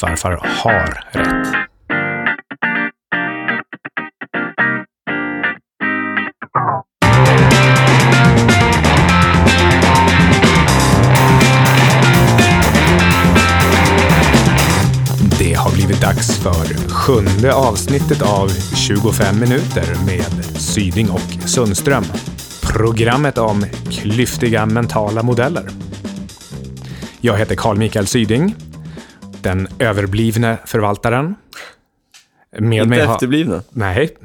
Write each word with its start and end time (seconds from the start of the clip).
farfar 0.00 0.40
har 0.44 1.04
rätt. 1.12 1.54
Det 15.38 15.54
har 15.54 15.72
blivit 15.72 16.00
dags 16.00 16.38
för 16.38 16.88
sjunde 16.88 17.54
avsnittet 17.54 18.22
av 18.22 18.48
25 18.76 19.40
minuter 19.40 20.04
med 20.06 20.44
Syding 20.60 21.10
och 21.10 21.48
Sundström. 21.48 22.04
Programmet 22.62 23.38
om 23.38 23.64
klyftiga 23.90 24.66
mentala 24.66 25.22
modeller. 25.22 25.68
Jag 27.20 27.38
heter 27.38 27.54
Carl 27.54 27.76
Mikael 27.76 28.06
Syding, 28.06 28.54
den 29.42 29.68
överblivne 29.78 30.58
förvaltaren. 30.66 31.34
Med 32.58 32.82
Inte 32.84 33.04
ha... 33.04 33.14
efterblivna? 33.14 33.62
Nej, 33.70 34.16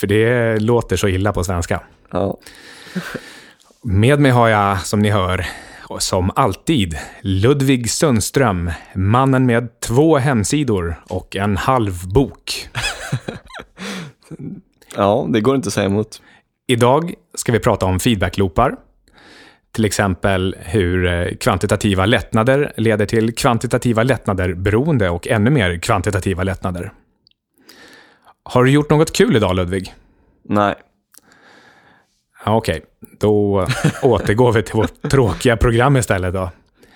för 0.00 0.06
det 0.06 0.58
låter 0.58 0.96
så 0.96 1.08
illa 1.08 1.32
på 1.32 1.44
svenska. 1.44 1.80
Ja. 2.10 2.38
Med 3.82 4.20
mig 4.20 4.30
har 4.30 4.48
jag, 4.48 4.80
som 4.80 5.00
ni 5.02 5.10
hör, 5.10 5.46
som 5.98 6.30
alltid, 6.36 6.98
Ludvig 7.20 7.90
Sundström, 7.90 8.70
mannen 8.94 9.46
med 9.46 9.80
två 9.80 10.18
hemsidor 10.18 11.02
och 11.08 11.36
en 11.36 11.56
halv 11.56 12.08
bok. 12.08 12.68
ja, 14.96 15.26
det 15.28 15.40
går 15.40 15.56
inte 15.56 15.66
att 15.66 15.72
säga 15.72 15.86
emot. 15.86 16.22
Idag 16.66 17.14
ska 17.34 17.52
vi 17.52 17.58
prata 17.58 17.86
om 17.86 18.00
feedbackloopar. 18.00 18.76
Till 19.72 19.84
exempel 19.84 20.56
hur 20.58 21.06
eh, 21.06 21.28
kvantitativa 21.40 22.06
lättnader 22.06 22.72
leder 22.76 23.06
till 23.06 23.34
kvantitativa 23.34 24.02
lättnader 24.02 24.54
beroende 24.54 25.10
och 25.10 25.28
ännu 25.28 25.50
mer 25.50 25.78
kvantitativa 25.78 26.42
lättnader. 26.42 26.92
Har 28.42 28.64
du 28.64 28.70
gjort 28.70 28.90
något 28.90 29.12
kul 29.12 29.36
idag, 29.36 29.56
Ludvig? 29.56 29.94
Nej. 30.44 30.74
Okej, 32.46 32.76
okay. 32.76 33.08
då 33.18 33.66
återgår 34.02 34.52
vi 34.52 34.62
till 34.62 34.74
vårt 34.74 35.10
tråkiga 35.10 35.56
program 35.56 35.96
istället 35.96 36.34
då. 36.34 36.50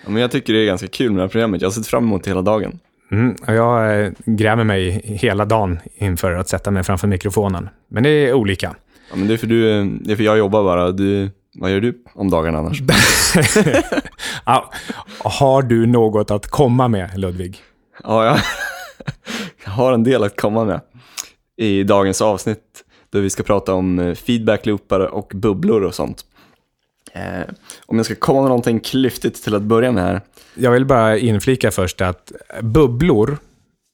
Ja, 0.05 0.11
men 0.11 0.23
jag 0.23 0.31
tycker 0.31 0.53
det 0.53 0.59
är 0.59 0.67
ganska 0.67 0.87
kul 0.87 1.11
med 1.13 1.19
det 1.19 1.23
här 1.23 1.29
programmet. 1.29 1.61
Jag 1.61 1.69
har 1.69 1.73
sett 1.73 1.87
fram 1.87 2.05
emot 2.05 2.25
det 2.25 2.31
hela 2.31 2.43
dagen. 2.43 2.79
Mm, 3.11 3.37
jag 3.47 4.01
eh, 4.01 4.13
grämer 4.25 4.65
mig 4.65 5.01
hela 5.05 5.45
dagen 5.45 5.79
inför 5.95 6.33
att 6.33 6.49
sätta 6.49 6.71
mig 6.71 6.83
framför 6.83 7.09
mikrofonen. 7.09 7.69
Men 7.89 8.03
det 8.03 8.09
är 8.09 8.33
olika. 8.33 8.75
Ja, 9.11 9.17
men 9.17 9.29
det 9.29 9.35
är 9.35 9.39
för, 9.39 9.47
du, 9.47 9.85
det 9.85 10.13
är 10.13 10.17
för 10.17 10.25
jag 10.25 10.39
jobbar 10.39 10.63
bara. 10.63 10.93
Du, 10.93 11.31
vad 11.59 11.71
gör 11.71 11.81
du 11.81 12.03
om 12.15 12.31
dagarna 12.31 12.59
annars? 12.59 12.83
ja, 14.47 14.71
har 15.19 15.63
du 15.63 15.87
något 15.87 16.31
att 16.31 16.47
komma 16.47 16.89
med, 16.89 17.19
Ludvig? 17.19 17.63
Ja, 18.05 18.25
jag, 18.25 18.41
jag 19.65 19.71
har 19.71 19.93
en 19.93 20.05
del 20.05 20.25
att 20.25 20.41
komma 20.41 20.65
med 20.65 20.81
i 21.57 21.83
dagens 21.83 22.23
avsnitt 22.23 22.85
där 23.11 23.21
vi 23.21 23.31
ska 23.31 23.43
prata 23.43 23.75
om 23.75 23.99
eh, 23.99 24.15
feedbackloopar 24.15 25.01
och 25.01 25.33
bubblor 25.35 25.83
och 25.83 25.95
sånt. 25.95 26.25
Eh, 27.13 27.55
om 27.87 27.97
jag 27.97 28.07
ska 28.07 28.15
komma 28.15 28.41
med 28.41 28.49
någonting 28.49 28.81
klyftigt 28.81 29.45
till 29.45 29.55
att 29.55 29.63
börja 29.63 29.93
med 29.93 30.05
här. 30.05 30.21
Jag 30.55 30.71
vill 30.71 30.85
bara 30.85 31.19
inflika 31.19 31.71
först 31.71 32.01
att 32.01 32.33
bubblor 32.61 33.39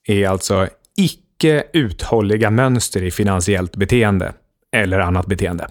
är 0.09 0.29
alltså 0.29 0.69
icke 0.97 1.65
uthålliga 1.73 2.51
mönster 2.51 3.03
i 3.03 3.11
finansiellt 3.11 3.77
beteende 3.77 4.33
eller 4.73 4.99
annat 4.99 5.27
beteende. 5.27 5.69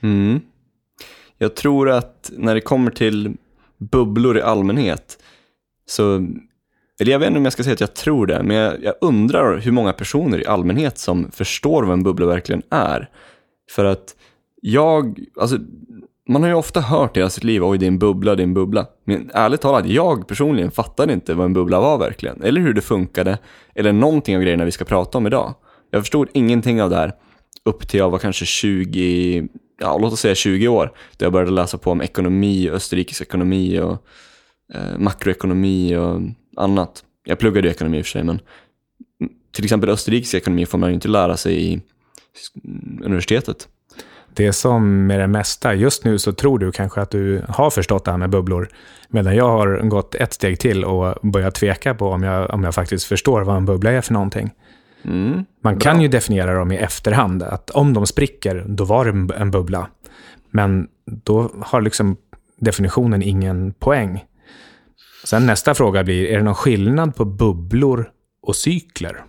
Mm. 0.00 0.40
Jag 1.42 1.56
tror 1.56 1.90
att 1.90 2.30
när 2.36 2.54
det 2.54 2.60
kommer 2.60 2.90
till 2.90 3.36
bubblor 3.78 4.38
i 4.38 4.42
allmänhet 4.42 5.18
så 5.86 6.26
eller 7.00 7.12
jag 7.12 7.18
vet 7.18 7.26
inte 7.26 7.38
om 7.38 7.44
jag 7.44 7.52
ska 7.52 7.62
säga 7.62 7.72
att 7.72 7.80
jag 7.80 7.94
tror 7.94 8.26
det, 8.26 8.42
men 8.42 8.56
jag, 8.56 8.84
jag, 8.84 8.94
undrar 9.00 9.58
hur 9.58 9.72
många 9.72 9.92
personer 9.92 10.40
i 10.40 10.46
allmänhet 10.46 10.98
som 10.98 11.30
förstår 11.30 11.82
vad 11.82 11.92
en 11.92 12.02
bubbla 12.02 12.26
verkligen 12.26 12.62
är. 12.70 13.08
För 13.70 13.84
att 13.84 14.16
jag, 14.62 15.20
alltså 15.40 15.58
man 16.28 16.42
har 16.42 16.48
ju 16.48 16.54
ofta 16.54 16.80
hört 16.80 17.16
i 17.16 17.20
hela 17.20 17.30
sitt 17.30 17.44
liv, 17.44 17.64
oj 17.64 17.78
det 17.78 17.84
är 17.84 17.88
en 17.88 17.98
bubbla, 17.98 18.34
det 18.34 18.42
är 18.42 18.44
en 18.44 18.54
bubbla. 18.54 18.86
Men 19.04 19.30
ärligt 19.34 19.60
talat, 19.60 19.86
jag 19.86 20.28
personligen 20.28 20.70
fattade 20.70 21.12
inte 21.12 21.34
vad 21.34 21.46
en 21.46 21.52
bubbla 21.52 21.80
var 21.80 21.98
verkligen. 21.98 22.42
Eller 22.42 22.60
hur 22.60 22.74
det 22.74 22.80
funkade, 22.80 23.38
eller 23.74 23.92
någonting 23.92 24.36
av 24.36 24.42
grejerna 24.42 24.64
vi 24.64 24.70
ska 24.70 24.84
prata 24.84 25.18
om 25.18 25.26
idag. 25.26 25.54
Jag 25.90 26.02
förstod 26.02 26.28
ingenting 26.32 26.82
av 26.82 26.90
det 26.90 26.96
här 26.96 27.12
upp 27.64 27.88
till 27.88 27.98
jag 27.98 28.10
var 28.10 28.18
kanske 28.18 28.44
20, 28.44 29.48
ja 29.80 29.98
låt 29.98 30.12
oss 30.12 30.20
säga 30.20 30.34
20 30.34 30.68
år. 30.68 30.92
Då 31.16 31.24
jag 31.24 31.32
började 31.32 31.50
läsa 31.50 31.78
på 31.78 31.90
om 31.90 32.02
ekonomi, 32.02 32.70
österrikisk 32.70 33.20
ekonomi 33.20 33.80
och 33.80 34.06
eh, 34.74 34.98
makroekonomi 34.98 35.96
och 35.96 36.20
annat. 36.56 37.04
Jag 37.24 37.38
pluggade 37.38 37.68
ju 37.68 37.72
ekonomi 37.72 37.98
i 37.98 38.00
och 38.00 38.06
för 38.06 38.10
sig, 38.10 38.24
men 38.24 38.40
till 39.52 39.64
exempel 39.64 39.90
österrikisk 39.90 40.34
ekonomi 40.34 40.66
får 40.66 40.78
man 40.78 40.88
ju 40.88 40.94
inte 40.94 41.08
lära 41.08 41.36
sig 41.36 41.72
i 41.72 41.80
universitetet. 43.04 43.68
Det 44.34 44.46
är 44.46 44.52
som 44.52 45.06
med 45.06 45.20
det 45.20 45.26
mesta. 45.26 45.74
Just 45.74 46.04
nu 46.04 46.18
så 46.18 46.32
tror 46.32 46.58
du 46.58 46.72
kanske 46.72 47.00
att 47.00 47.10
du 47.10 47.44
har 47.48 47.70
förstått 47.70 48.04
det 48.04 48.10
här 48.10 48.18
med 48.18 48.30
bubblor. 48.30 48.68
Medan 49.08 49.36
jag 49.36 49.48
har 49.48 49.88
gått 49.88 50.14
ett 50.14 50.32
steg 50.32 50.58
till 50.58 50.84
och 50.84 51.18
börjat 51.22 51.54
tveka 51.54 51.94
på 51.94 52.08
om 52.08 52.22
jag, 52.22 52.50
om 52.50 52.64
jag 52.64 52.74
faktiskt 52.74 53.04
förstår 53.04 53.42
vad 53.42 53.56
en 53.56 53.64
bubbla 53.64 53.90
är 53.90 54.00
för 54.00 54.12
någonting. 54.12 54.50
Mm, 55.02 55.44
Man 55.62 55.78
kan 55.78 55.96
bra. 55.96 56.02
ju 56.02 56.08
definiera 56.08 56.54
dem 56.54 56.72
i 56.72 56.76
efterhand. 56.76 57.42
Att 57.42 57.70
om 57.70 57.94
de 57.94 58.06
spricker, 58.06 58.64
då 58.68 58.84
var 58.84 59.04
det 59.04 59.34
en 59.34 59.50
bubbla. 59.50 59.88
Men 60.50 60.88
då 61.04 61.50
har 61.60 61.80
liksom 61.80 62.16
definitionen 62.58 63.22
ingen 63.22 63.72
poäng. 63.72 64.24
Sen 65.24 65.46
nästa 65.46 65.74
fråga 65.74 66.04
blir, 66.04 66.26
är 66.26 66.36
det 66.36 66.44
någon 66.44 66.54
skillnad 66.54 67.16
på 67.16 67.24
bubblor 67.24 68.10
och 68.42 68.56
cykler? 68.56 69.24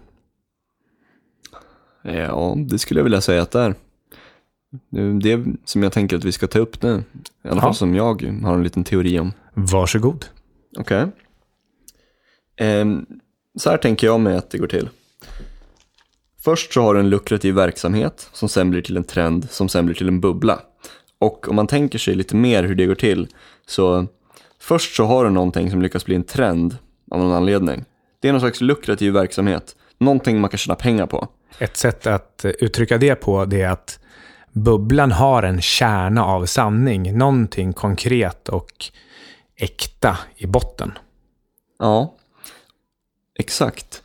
Ja, 2.02 2.56
det 2.58 2.80
skulle 2.80 3.00
jag 3.00 3.04
vilja 3.04 3.22
säga 3.22 3.42
att 3.42 3.52
det 3.52 3.60
är. 3.60 3.76
Det 5.22 5.46
som 5.66 5.84
jag 5.84 5.92
tänker 5.92 6.18
att 6.18 6.26
vi 6.26 6.32
ska 6.32 6.48
ta 6.48 6.60
upp 6.60 6.82
nu. 6.82 7.04
I 7.44 7.48
alla 7.48 7.56
ja. 7.56 7.62
fall 7.62 7.76
som 7.76 7.96
jag 7.96 8.22
har 8.44 8.54
en 8.54 8.64
liten 8.64 8.84
teori 8.84 9.20
om. 9.20 9.34
Varsågod. 9.54 10.26
Okej. 10.78 11.06
Okay. 12.56 12.68
Eh, 12.68 12.86
så 13.56 13.70
här 13.70 13.78
tänker 13.78 14.08
jag 14.08 14.20
mig 14.20 14.38
att 14.38 14.50
det 14.50 14.58
går 14.58 14.68
till. 14.68 14.90
Först 16.44 16.74
så 16.74 16.82
har 16.82 16.94
du 16.94 17.00
en 17.00 17.10
lukrativ 17.10 17.56
verksamhet 17.56 18.30
som 18.34 18.50
sen 18.50 18.72
blir 18.72 18.82
till 18.82 18.98
en 18.98 19.04
trend 19.04 19.50
som 19.50 19.70
sen 19.70 19.86
blir 19.86 19.96
till 19.96 20.08
en 20.08 20.22
bubbla. 20.22 20.60
Och 21.20 21.50
om 21.50 21.56
man 21.56 21.68
tänker 21.68 22.00
sig 22.00 22.16
lite 22.16 22.36
mer 22.36 22.64
hur 22.64 22.76
det 22.76 22.86
går 22.86 22.96
till 22.96 23.28
så 23.66 24.08
Först 24.62 24.96
så 24.96 25.06
har 25.06 25.24
du 25.24 25.30
någonting 25.30 25.72
som 25.72 25.82
lyckas 25.82 26.06
bli 26.06 26.16
en 26.16 26.24
trend 26.24 26.78
av 27.12 27.20
någon 27.20 27.34
anledning. 27.34 27.86
Det 28.20 28.28
är 28.28 28.32
någon 28.32 28.42
slags 28.42 28.62
lukrativ 28.62 29.14
verksamhet. 29.14 29.76
Någonting 29.98 30.42
man 30.42 30.50
kan 30.50 30.58
tjäna 30.58 30.76
pengar 30.76 31.08
på. 31.08 31.28
Ett 31.60 31.78
sätt 31.78 32.08
att 32.08 32.46
uttrycka 32.60 32.98
det 32.98 33.16
på 33.16 33.46
det 33.46 33.62
är 33.62 33.70
att 33.70 34.00
bubblan 34.52 35.12
har 35.12 35.44
en 35.44 35.62
kärna 35.62 36.26
av 36.26 36.46
sanning. 36.46 37.18
Någonting 37.18 37.74
konkret 37.74 38.50
och 38.50 38.86
äkta 39.56 40.18
i 40.36 40.48
botten. 40.48 40.92
Ja, 41.80 42.16
exakt. 43.40 44.01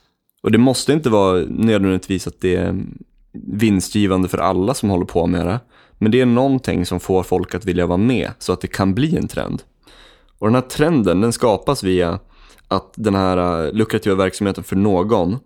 Och 0.47 0.53
det 0.53 0.59
måste 0.59 0.93
inte 0.93 1.11
vara 1.11 1.45
nödvändigtvis 1.49 2.27
att 2.27 2.41
det 2.41 2.57
är 2.57 2.85
vinstgivande 3.33 4.29
för 4.29 4.39
alla 4.39 4.75
som 4.75 4.91
håller 4.91 5.05
på 5.05 5.27
med 5.27 5.47
det. 5.47 5.61
Men 5.99 6.11
det 6.11 6.21
är 6.21 6.27
någonting 6.27 6.87
som 6.87 7.01
får 7.01 7.23
folk 7.23 7.55
att 7.55 7.65
vilja 7.65 7.87
vara 7.87 7.99
med 7.99 8.31
så 8.39 8.53
att 8.53 8.61
det 8.61 8.67
kan 8.67 8.95
bli 8.95 9.17
en 9.17 9.29
trend. 9.29 9.63
Och 10.39 10.47
den 10.47 10.55
här 10.55 10.63
trenden 10.63 11.21
den 11.21 11.33
skapas 11.33 11.83
via 11.83 12.19
att 12.69 12.93
den 12.97 13.15
här 13.15 13.67
äh, 13.67 13.73
lukrativa 13.73 14.15
verksamheten 14.15 14.65
för 14.65 14.77
någon 14.77 15.39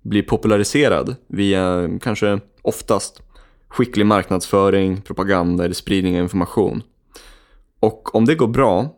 blir 0.00 0.22
populariserad 0.22 1.16
via 1.26 1.82
äh, 1.82 1.98
kanske 1.98 2.40
oftast 2.62 3.22
skicklig 3.68 4.06
marknadsföring, 4.06 5.02
propaganda 5.02 5.64
eller 5.64 5.74
spridning 5.74 6.16
av 6.16 6.22
information. 6.22 6.82
Och 7.80 8.14
om 8.14 8.24
det 8.24 8.34
går 8.34 8.48
bra, 8.48 8.96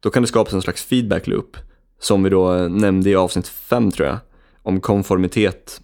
då 0.00 0.10
kan 0.10 0.22
det 0.22 0.26
skapas 0.26 0.54
en 0.54 0.62
slags 0.62 0.84
feedback 0.84 1.26
loop 1.26 1.56
som 2.00 2.22
vi 2.22 2.30
då 2.30 2.54
äh, 2.54 2.68
nämnde 2.68 3.10
i 3.10 3.16
avsnitt 3.16 3.48
5 3.48 3.90
tror 3.90 4.08
jag, 4.08 4.18
om 4.64 4.80
konformitet 4.80 5.80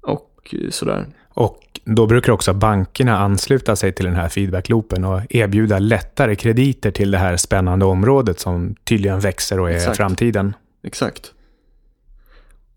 och 0.00 0.54
sådär. 0.70 1.06
Och 1.28 1.80
då 1.84 2.06
brukar 2.06 2.32
också 2.32 2.54
bankerna 2.54 3.18
ansluta 3.18 3.76
sig 3.76 3.92
till 3.92 4.04
den 4.04 4.14
här 4.14 4.28
feedbackloopen 4.28 5.04
och 5.04 5.20
erbjuda 5.30 5.78
lättare 5.78 6.36
krediter 6.36 6.90
till 6.90 7.10
det 7.10 7.18
här 7.18 7.36
spännande 7.36 7.84
området 7.84 8.40
som 8.40 8.74
tydligen 8.84 9.20
växer 9.20 9.60
och 9.60 9.70
är 9.70 9.74
Exakt. 9.74 9.96
framtiden. 9.96 10.54
Exakt. 10.82 11.32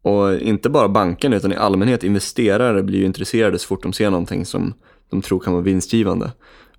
Och 0.01 0.37
inte 0.37 0.69
bara 0.69 0.89
bankerna 0.89 1.35
utan 1.35 1.53
i 1.53 1.55
allmänhet 1.55 2.03
investerare 2.03 2.83
blir 2.83 2.99
ju 2.99 3.05
intresserade 3.05 3.59
så 3.59 3.67
fort 3.67 3.83
de 3.83 3.93
ser 3.93 4.09
någonting 4.09 4.45
som 4.45 4.73
de 5.09 5.21
tror 5.21 5.39
kan 5.39 5.53
vara 5.53 5.63
vinstgivande. 5.63 6.31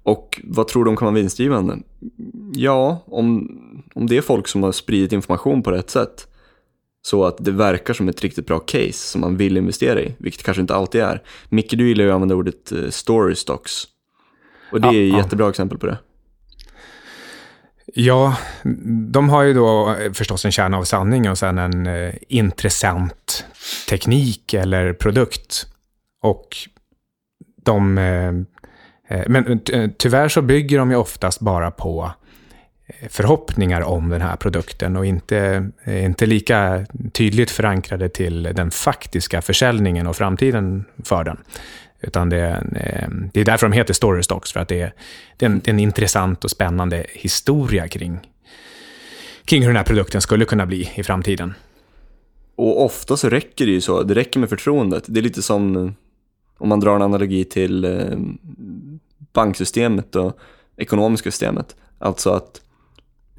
Och 0.03 0.41
vad 0.45 0.69
tror 0.69 0.85
de 0.85 0.97
kan 0.97 1.07
vara 1.07 1.15
vinstgivande? 1.15 1.79
Ja, 2.55 3.05
om, 3.07 3.49
om 3.95 4.07
det 4.07 4.17
är 4.17 4.23
folk 4.23 4.49
som 4.49 4.63
har 4.63 4.73
spridit 4.73 5.13
information 5.13 5.63
på 5.63 5.71
rätt 5.71 5.91
sätt 5.91 6.27
så 7.03 7.25
att 7.25 7.37
det 7.39 7.51
verkar 7.51 7.95
som 7.95 8.09
ett 8.09 8.23
riktigt 8.23 8.47
bra 8.47 8.59
case 8.59 8.93
som 8.93 9.21
man 9.21 9.37
vill 9.37 9.57
investera 9.57 10.01
i, 10.01 10.15
vilket 10.19 10.43
kanske 10.43 10.61
inte 10.61 10.75
alltid 10.75 11.01
är. 11.01 11.23
Micke, 11.49 11.71
du 11.71 11.89
gillar 11.89 12.05
ju 12.05 12.11
att 12.11 12.15
använda 12.15 12.35
ordet 12.35 12.73
eh, 12.73 12.89
story 12.91 13.35
stocks. 13.35 13.85
Och 14.73 14.81
det 14.81 14.89
är 14.89 15.07
ett 15.07 15.13
ja. 15.13 15.19
jättebra 15.19 15.49
exempel 15.49 15.79
på 15.79 15.87
det. 15.87 15.99
Ja, 17.95 18.37
de 19.13 19.29
har 19.29 19.43
ju 19.43 19.55
då 19.55 19.97
förstås 20.15 20.45
en 20.45 20.53
kärna 20.53 20.79
av 20.79 20.85
sanning 20.85 21.31
och 21.31 21.39
sen 21.39 21.59
en 21.59 21.87
eh, 21.87 22.15
intressant 22.29 23.45
teknik 23.89 24.55
eller 24.55 24.93
produkt. 24.93 25.67
Och 26.23 26.57
de... 27.65 27.99
Eh, 27.99 28.29
eh 29.19 29.25
men 29.29 29.61
eh, 29.73 29.91
tyvärr 29.99 30.29
så 30.29 30.43
bygger 30.43 30.79
de 30.79 30.91
ju 30.91 30.97
oftast 30.97 31.41
bara 31.41 31.71
på 31.71 32.05
eh, 32.05 32.13
förhoppningar 33.09 33.81
om 33.81 34.09
den 34.09 34.21
här 34.21 34.37
produkten 34.37 34.97
och 34.97 35.07
inte, 35.07 35.71
inte 35.87 36.27
lika 36.27 36.87
tydligt 37.13 37.51
förankrade 37.51 38.09
till 38.09 38.43
den 38.43 38.71
faktiska 38.71 39.43
försäljningen 39.43 40.07
och 40.07 40.17
framtiden 40.17 40.85
för 41.05 41.25
den. 41.25 41.37
Utan 42.01 42.29
det, 42.29 42.49
eh, 42.77 43.09
det 43.33 43.41
är 43.41 43.45
därför 43.45 43.69
de 43.69 43.73
heter 43.73 43.95
story 43.95 44.23
stocks, 44.23 44.53
för 44.53 44.61
att 44.61 44.69
det 44.69 44.81
är, 44.81 44.95
det 45.37 45.47
är, 45.47 45.51
en, 45.51 45.61
det 45.61 45.69
är 45.69 45.73
en 45.73 45.81
intressant 45.81 46.45
och 46.45 46.51
spännande 46.51 47.07
historia 47.09 47.89
kring, 47.89 48.19
kring 49.45 49.63
hur 49.63 49.69
den 49.69 49.77
här 49.77 49.85
produkten 49.85 50.21
skulle 50.21 50.45
kunna 50.45 50.67
bli 50.67 50.91
i 50.95 51.03
framtiden. 51.03 51.55
Och 52.57 52.85
ofta 52.85 53.17
så 53.17 53.29
räcker 53.29 53.67
det 53.67 53.73
ju 53.73 53.81
så, 53.81 54.03
det 54.03 54.15
räcker 54.15 54.41
med 54.41 54.49
förtroendet. 54.49 55.05
Det 55.07 55.21
är 55.21 55.23
lite 55.23 55.43
som 55.43 55.95
om 56.59 56.69
man 56.69 56.81
drar 56.81 56.97
en 56.97 57.03
analogi 57.03 57.45
till 57.45 57.85
eh, 57.85 58.19
banksystemet 59.33 60.17
och 60.17 60.39
ekonomiska 60.77 61.31
systemet. 61.31 61.77
Alltså 61.99 62.31
att 62.31 62.61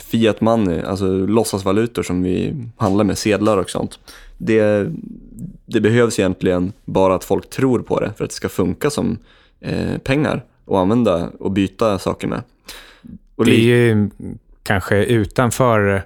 fiat 0.02 0.42
money, 0.42 0.82
alltså 0.82 1.06
låtsasvalutor 1.06 2.04
som 2.04 2.24
vi 2.24 2.56
handlar 2.78 3.04
med, 3.04 3.18
sedlar 3.18 3.58
och 3.58 3.70
sånt. 3.70 4.00
Det, 4.38 4.88
det 5.66 5.82
behövs 5.82 6.20
egentligen 6.20 6.74
bara 6.86 7.16
att 7.16 7.24
folk 7.24 7.50
tror 7.50 7.80
på 7.80 8.00
det 8.00 8.14
för 8.18 8.24
att 8.24 8.30
det 8.30 8.36
ska 8.36 8.50
funka 8.50 8.90
som 8.90 9.18
eh, 9.60 9.98
pengar 9.98 10.44
att 10.68 10.76
använda 10.76 11.30
och 11.40 11.52
byta 11.52 12.00
saker 12.00 12.28
med. 12.28 12.42
Och 13.36 13.46
det 13.46 13.52
är 13.52 13.60
ju 13.60 14.10
kanske 14.64 15.06
utanför 15.06 16.04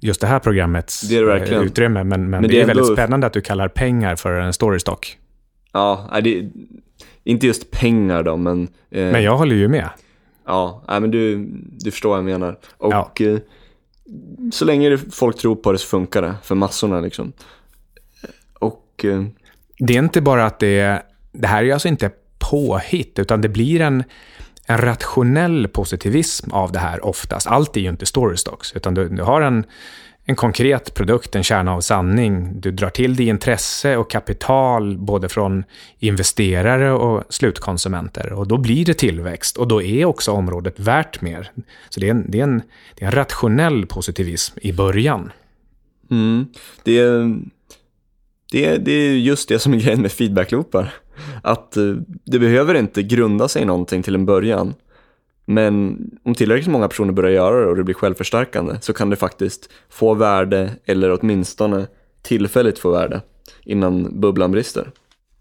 just 0.00 0.20
det 0.20 0.26
här 0.26 0.38
programmets 0.38 1.00
det 1.00 1.20
det 1.20 1.54
eh, 1.54 1.62
utrymme, 1.62 2.04
men, 2.04 2.08
men, 2.08 2.30
men 2.30 2.42
det, 2.42 2.48
det, 2.48 2.58
är, 2.58 2.62
är 2.62 2.66
väldigt 2.66 2.92
spännande 2.92 3.26
att 3.26 3.32
du 3.32 3.40
kallar 3.40 3.68
pengar 3.68 4.16
för 4.16 4.32
en 4.32 4.52
storystock. 4.52 5.18
Ja, 5.72 6.20
det, 6.24 6.50
inte 7.24 7.46
just 7.46 7.70
pengar 7.70 8.22
då, 8.22 8.36
men... 8.36 8.62
Eh, 8.90 9.02
men 9.02 9.22
jag 9.22 9.36
håller 9.36 9.56
ju 9.56 9.68
med. 9.68 9.88
Ja, 10.46 10.82
men 10.86 11.10
du, 11.10 11.46
du 11.70 11.90
förstår 11.90 12.08
vad 12.08 12.18
jag 12.18 12.24
menar. 12.24 12.58
Och 12.76 12.92
ja. 12.92 13.12
eh, 13.20 13.38
så 14.52 14.64
länge 14.64 14.98
folk 14.98 15.38
tror 15.38 15.56
på 15.56 15.72
det 15.72 15.78
så 15.78 15.86
funkar 15.86 16.22
det 16.22 16.34
för 16.42 16.54
massorna 16.54 17.00
liksom. 17.00 17.32
Och... 18.58 19.04
Eh, 19.04 19.24
det 19.78 19.94
är 19.94 19.98
inte 19.98 20.20
bara 20.20 20.46
att 20.46 20.58
det 20.58 20.78
är... 20.78 21.02
Det 21.32 21.46
här 21.46 21.64
är 21.64 21.72
alltså 21.72 21.88
inte 21.88 22.10
påhitt, 22.38 23.18
utan 23.18 23.40
det 23.40 23.48
blir 23.48 23.80
en, 23.80 24.04
en 24.66 24.78
rationell 24.78 25.68
positivism 25.68 26.50
av 26.50 26.72
det 26.72 26.78
här 26.78 27.06
oftast. 27.06 27.46
Allt 27.46 27.76
är 27.76 27.80
ju 27.80 27.88
inte 27.88 28.06
storystocks, 28.06 28.72
utan 28.72 28.94
du, 28.94 29.08
du 29.08 29.22
har 29.22 29.40
en 29.40 29.64
en 30.28 30.36
konkret 30.36 30.94
produkt, 30.94 31.34
en 31.34 31.42
kärna 31.42 31.74
av 31.74 31.80
sanning. 31.80 32.60
Du 32.60 32.70
drar 32.70 32.90
till 32.90 33.16
dig 33.16 33.28
intresse 33.28 33.96
och 33.96 34.10
kapital 34.10 34.98
både 34.98 35.28
från 35.28 35.64
investerare 35.98 36.92
och 36.92 37.24
slutkonsumenter. 37.28 38.32
Och 38.32 38.48
då 38.48 38.56
blir 38.58 38.84
det 38.84 38.94
tillväxt 38.94 39.56
och 39.56 39.68
då 39.68 39.82
är 39.82 40.04
också 40.04 40.32
området 40.32 40.80
värt 40.80 41.20
mer. 41.20 41.50
Så 41.88 42.00
det 42.00 42.06
är 42.06 42.10
en, 42.10 42.30
det 42.30 42.40
är 42.40 42.42
en, 42.42 42.62
det 42.94 43.04
är 43.04 43.06
en 43.06 43.14
rationell 43.14 43.86
positivism 43.86 44.58
i 44.62 44.72
början. 44.72 45.32
Mm. 46.10 46.46
Det, 46.82 46.98
är, 46.98 47.40
det, 48.52 48.66
är, 48.66 48.78
det 48.78 48.92
är 48.92 49.12
just 49.12 49.48
det 49.48 49.58
som 49.58 49.74
är 49.74 49.78
grejen 49.78 50.02
med 50.02 50.12
feedbackloopar. 50.12 50.94
Att 51.42 51.76
eh, 51.76 51.94
det 52.24 52.38
behöver 52.38 52.74
inte 52.74 53.02
grunda 53.02 53.48
sig 53.48 53.62
i 53.62 53.64
någonting 53.64 54.02
till 54.02 54.14
en 54.14 54.26
början. 54.26 54.74
Men 55.46 55.98
om 56.24 56.34
tillräckligt 56.34 56.70
många 56.70 56.88
personer 56.88 57.12
börjar 57.12 57.30
göra 57.30 57.60
det 57.60 57.66
och 57.66 57.76
det 57.76 57.84
blir 57.84 57.94
självförstärkande 57.94 58.74
så 58.80 58.92
kan 58.92 59.10
det 59.10 59.16
faktiskt 59.16 59.70
få 59.88 60.14
värde 60.14 60.70
eller 60.84 61.18
åtminstone 61.20 61.86
tillfälligt 62.22 62.78
få 62.78 62.90
värde 62.90 63.20
innan 63.64 64.20
bubblan 64.20 64.52
brister. 64.52 64.90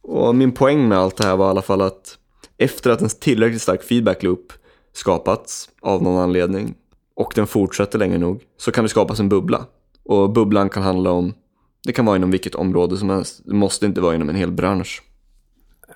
Och 0.01 0.35
min 0.35 0.51
poäng 0.51 0.87
med 0.87 0.97
allt 0.97 1.17
det 1.17 1.27
här 1.27 1.35
var 1.35 1.47
i 1.47 1.49
alla 1.49 1.61
fall 1.61 1.81
att 1.81 2.17
efter 2.57 2.89
att 2.89 3.01
en 3.01 3.09
tillräckligt 3.09 3.61
stark 3.61 3.83
feedback 3.83 4.23
loop 4.23 4.53
skapats 4.93 5.69
av 5.81 6.03
någon 6.03 6.21
anledning 6.21 6.75
och 7.15 7.31
den 7.35 7.47
fortsätter 7.47 7.99
länge 7.99 8.17
nog 8.17 8.41
så 8.57 8.71
kan 8.71 8.83
det 8.83 8.89
skapas 8.89 9.19
en 9.19 9.29
bubbla. 9.29 9.65
Och 10.05 10.29
bubblan 10.29 10.69
kan 10.69 10.83
handla 10.83 11.11
om, 11.11 11.33
det 11.83 11.93
kan 11.93 12.05
vara 12.05 12.15
inom 12.15 12.31
vilket 12.31 12.55
område 12.55 12.97
som 12.97 13.09
helst, 13.09 13.41
det 13.45 13.53
måste 13.53 13.85
inte 13.85 14.01
vara 14.01 14.15
inom 14.15 14.29
en 14.29 14.35
hel 14.35 14.51
bransch. 14.51 15.03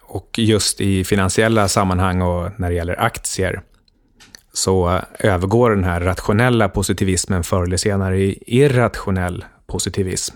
Och 0.01 0.39
just 0.39 0.81
i 0.81 1.03
finansiella 1.03 1.67
sammanhang 1.67 2.21
och 2.21 2.59
när 2.59 2.69
det 2.69 2.75
gäller 2.75 3.01
aktier 3.01 3.61
så 4.53 5.01
övergår 5.19 5.69
den 5.69 5.83
här 5.83 5.99
rationella 5.99 6.69
positivismen 6.69 7.43
förr 7.43 7.63
eller 7.63 7.77
senare 7.77 8.19
i 8.19 8.43
irrationell 8.45 9.45
positivism. 9.67 10.35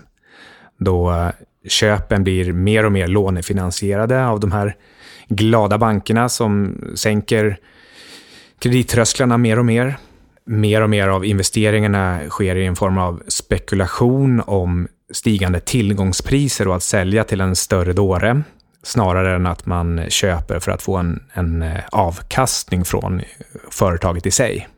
Då 0.78 1.10
eh, 1.12 1.30
köpen 1.68 2.24
blir 2.24 2.52
mer 2.52 2.84
och 2.84 2.92
mer 2.92 3.08
lånefinansierade 3.08 4.26
av 4.26 4.40
de 4.40 4.52
här 4.52 4.76
glada 5.28 5.78
bankerna 5.78 6.28
som 6.28 6.80
sänker 6.94 7.58
kredittrösklarna 8.58 9.38
mer 9.38 9.58
och 9.58 9.66
mer. 9.66 9.96
Mer 10.46 10.80
och 10.80 10.90
mer 10.90 11.08
av 11.08 11.24
investeringarna 11.24 12.20
sker 12.28 12.56
i 12.56 12.66
en 12.66 12.76
form 12.76 12.98
av 12.98 13.22
spekulation 13.28 14.42
om 14.46 14.88
stigande 15.12 15.60
tillgångspriser 15.60 16.68
och 16.68 16.76
att 16.76 16.82
sälja 16.82 17.24
till 17.24 17.40
en 17.40 17.56
större 17.56 17.92
dåre 17.92 18.42
snarare 18.82 19.36
än 19.36 19.46
att 19.46 19.66
man 19.66 20.10
köper 20.10 20.58
för 20.58 20.72
att 20.72 20.82
få 20.82 20.96
en, 20.96 21.22
en 21.32 21.62
eh, 21.62 21.80
avkastning 21.92 22.84
från 22.84 23.22
företaget 23.70 24.26
i 24.26 24.30
sig. 24.30 24.68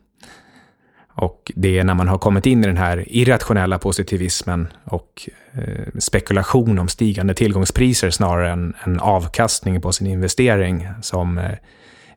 Och 1.19 1.53
det 1.55 1.79
är 1.79 1.85
när 1.85 1.95
man 1.95 2.09
har 2.09 2.19
kommit 2.19 2.47
in 2.47 2.65
i 2.65 2.67
den 2.67 2.77
här 2.77 3.05
irrationella 3.07 3.79
positivismen 3.79 4.69
och 4.85 5.29
eh, 5.53 5.99
spekulation 5.99 6.79
om 6.79 6.89
stigande 6.89 7.35
tillgångspriser 7.35 8.11
snarare 8.11 8.51
än 8.51 8.75
en 8.85 9.01
avkastning 9.01 9.81
på 9.81 9.93
sin 9.93 10.07
investering 10.07 10.89
som 11.03 11.39
eh, 11.39 11.51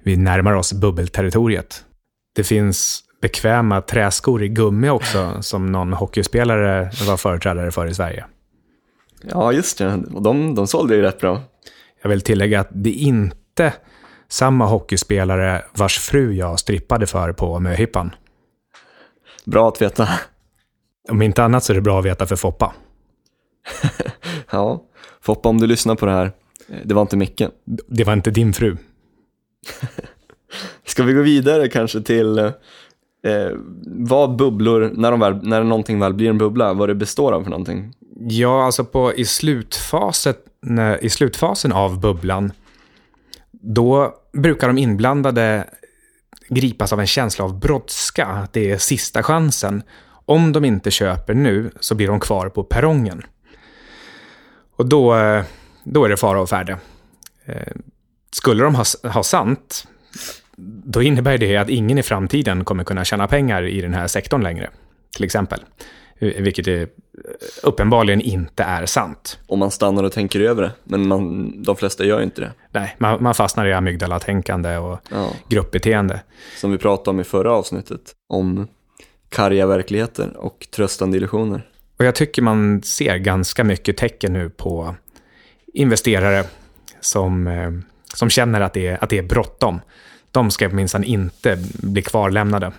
vi 0.04 0.18
närmar 0.18 0.54
oss 0.54 0.74
bubbelterritoriet. 0.74 1.84
Det 2.36 2.44
finns 2.44 3.04
bekväma 3.22 3.82
träskor 3.82 4.44
i 4.44 4.48
gummi 4.48 4.90
också, 4.90 5.38
som 5.42 5.66
någon 5.66 5.94
hockeyspelare 5.94 6.92
var 7.08 7.18
företrädare 7.18 7.72
för 7.72 7.88
i 7.88 7.94
Sverige. 7.94 8.26
Ja, 9.22 9.54
just 9.54 9.78
det. 9.78 10.04
De, 10.10 10.56
de 10.56 10.68
sålde 10.68 10.96
ju 10.96 11.02
rätt 11.02 11.20
bra. 11.20 11.42
Jag 12.02 12.10
vill 12.10 12.22
tillägga 12.22 12.60
att 12.60 12.70
det 12.72 12.92
inte 12.92 13.74
samma 14.30 14.66
hockeyspelare 14.66 15.62
vars 15.74 16.00
fru 16.00 16.34
jag 16.34 16.60
strippade 16.60 17.08
för 17.08 17.34
på 17.34 17.60
möhippan. 17.60 18.12
Bra 19.46 19.68
att 19.68 19.82
veta. 19.82 20.10
Om 21.10 21.22
inte 21.22 21.44
annat 21.44 21.64
så 21.64 21.74
är 21.74 21.76
det 21.76 21.82
bra 21.82 22.00
att 22.00 22.06
veta 22.06 22.26
för 22.26 22.36
Foppa. 22.36 22.74
ja, 24.52 24.84
Foppa 25.22 25.50
om 25.50 25.58
du 25.58 25.68
lyssnar 25.68 25.96
på 25.96 26.06
det 26.06 26.12
här, 26.12 26.32
det 26.84 26.94
var 26.94 27.02
inte 27.02 27.18
Micke. 27.18 27.42
Det 27.88 28.04
var 28.04 28.14
inte 28.14 28.32
din 28.32 28.54
fru. 28.54 28.78
Ska 30.86 31.04
vi 31.04 31.14
gå 31.14 31.22
vidare 31.22 31.70
kanske 31.70 32.02
till 32.02 32.38
eh, 32.38 32.52
vad 33.86 34.36
bubblor, 34.36 34.92
när, 34.94 35.12
de 35.12 35.20
väl, 35.20 35.40
när 35.44 35.64
någonting 35.64 36.00
väl 36.00 36.14
blir 36.14 36.30
en 36.30 36.38
bubbla, 36.38 36.74
vad 36.74 36.90
det 36.90 36.96
består 36.96 37.32
av 37.32 37.44
för 37.44 37.50
någonting? 37.50 37.94
Ja, 38.30 38.66
alltså 38.66 38.86
på, 38.86 39.14
i, 39.14 39.26
slutfaset, 39.26 40.46
i 41.02 41.10
slutfasen 41.10 41.72
av 41.72 42.00
bubblan, 42.00 42.52
då 43.52 44.19
brukar 44.34 44.68
de 44.68 44.78
inblandade 44.78 45.70
gripas 46.50 46.94
av 46.94 47.00
en 47.00 47.08
känsla 47.08 47.46
av 47.46 47.60
brådska. 47.60 48.48
Det 48.52 48.72
är 48.72 48.78
sista 48.78 49.24
chansen. 49.24 49.84
Om 50.26 50.52
de 50.52 50.66
inte 50.66 50.92
köper 50.92 51.34
nu 51.34 51.72
så 51.80 51.96
blir 51.96 52.08
de 52.08 52.20
kvar 52.20 52.50
på 52.50 52.64
perrongen. 52.64 53.22
Och 54.76 54.86
då, 54.86 55.16
eh, 55.16 55.44
då 55.84 56.06
är 56.06 56.10
det 56.10 56.18
fara 56.18 56.42
och 56.42 56.50
färde. 56.50 56.78
Eh, 57.46 57.74
skulle 58.32 58.64
de 58.64 58.76
ha, 58.76 58.84
ha 59.04 59.24
sant, 59.24 59.88
då 60.86 61.02
innebär 61.02 61.38
det 61.38 61.58
att 61.58 61.70
ingen 61.70 61.98
i 61.98 62.04
framtiden 62.04 62.66
kommer 62.66 62.84
kunna 62.84 63.06
tjäna 63.06 63.28
pengar 63.28 63.64
i 63.64 63.82
den 63.82 63.94
här 63.94 64.08
sektorn 64.08 64.44
längre. 64.44 64.70
Till 65.16 65.26
exempel. 65.26 65.64
Vilket 66.20 66.68
är, 66.68 66.88
uppenbarligen 67.64 68.22
inte 68.22 68.64
är 68.64 68.86
sant. 68.86 69.40
Om 69.48 69.60
man 69.60 69.72
stannar 69.72 70.04
och 70.04 70.12
tänker 70.12 70.40
över 70.40 70.62
det, 70.62 70.72
men 70.84 71.08
man, 71.08 71.54
de 71.64 71.76
flesta 71.76 72.06
gör 72.06 72.22
inte 72.22 72.42
det. 72.42 72.52
Nej, 72.72 72.96
man, 72.98 73.24
man 73.24 73.36
fastnar 73.36 73.66
i 73.66 73.74
amygdala-tänkande 73.74 74.78
och 74.78 75.00
ja. 75.12 75.30
gruppbeteende. 75.48 76.22
Som 76.58 76.72
vi 76.72 76.78
pratade 76.78 77.10
om 77.10 77.20
i 77.20 77.24
förra 77.24 77.52
avsnittet, 77.52 78.02
om 78.30 78.68
karga 79.30 79.68
verkligheter 79.68 80.38
och 80.38 80.68
tröstande 80.76 81.18
illusioner. 81.18 81.62
Och 82.00 82.06
jag 82.06 82.16
tycker 82.16 82.42
man 82.42 82.84
ser 82.84 83.18
ganska 83.18 83.64
mycket 83.64 83.98
tecken 83.98 84.34
nu 84.34 84.50
på 84.50 84.96
investerare 85.74 86.44
som, 87.00 87.48
eh, 87.48 87.72
som 88.14 88.30
känner 88.30 88.62
att 88.62 88.74
det 88.74 88.88
är, 88.88 89.04
att 89.04 89.10
det 89.10 89.18
är 89.18 89.24
bråttom. 89.24 89.82
De 90.32 90.52
ska 90.52 90.70
minsann 90.70 91.04
inte 91.04 91.58
bli 91.74 92.02
kvarlämnade. 92.02 92.72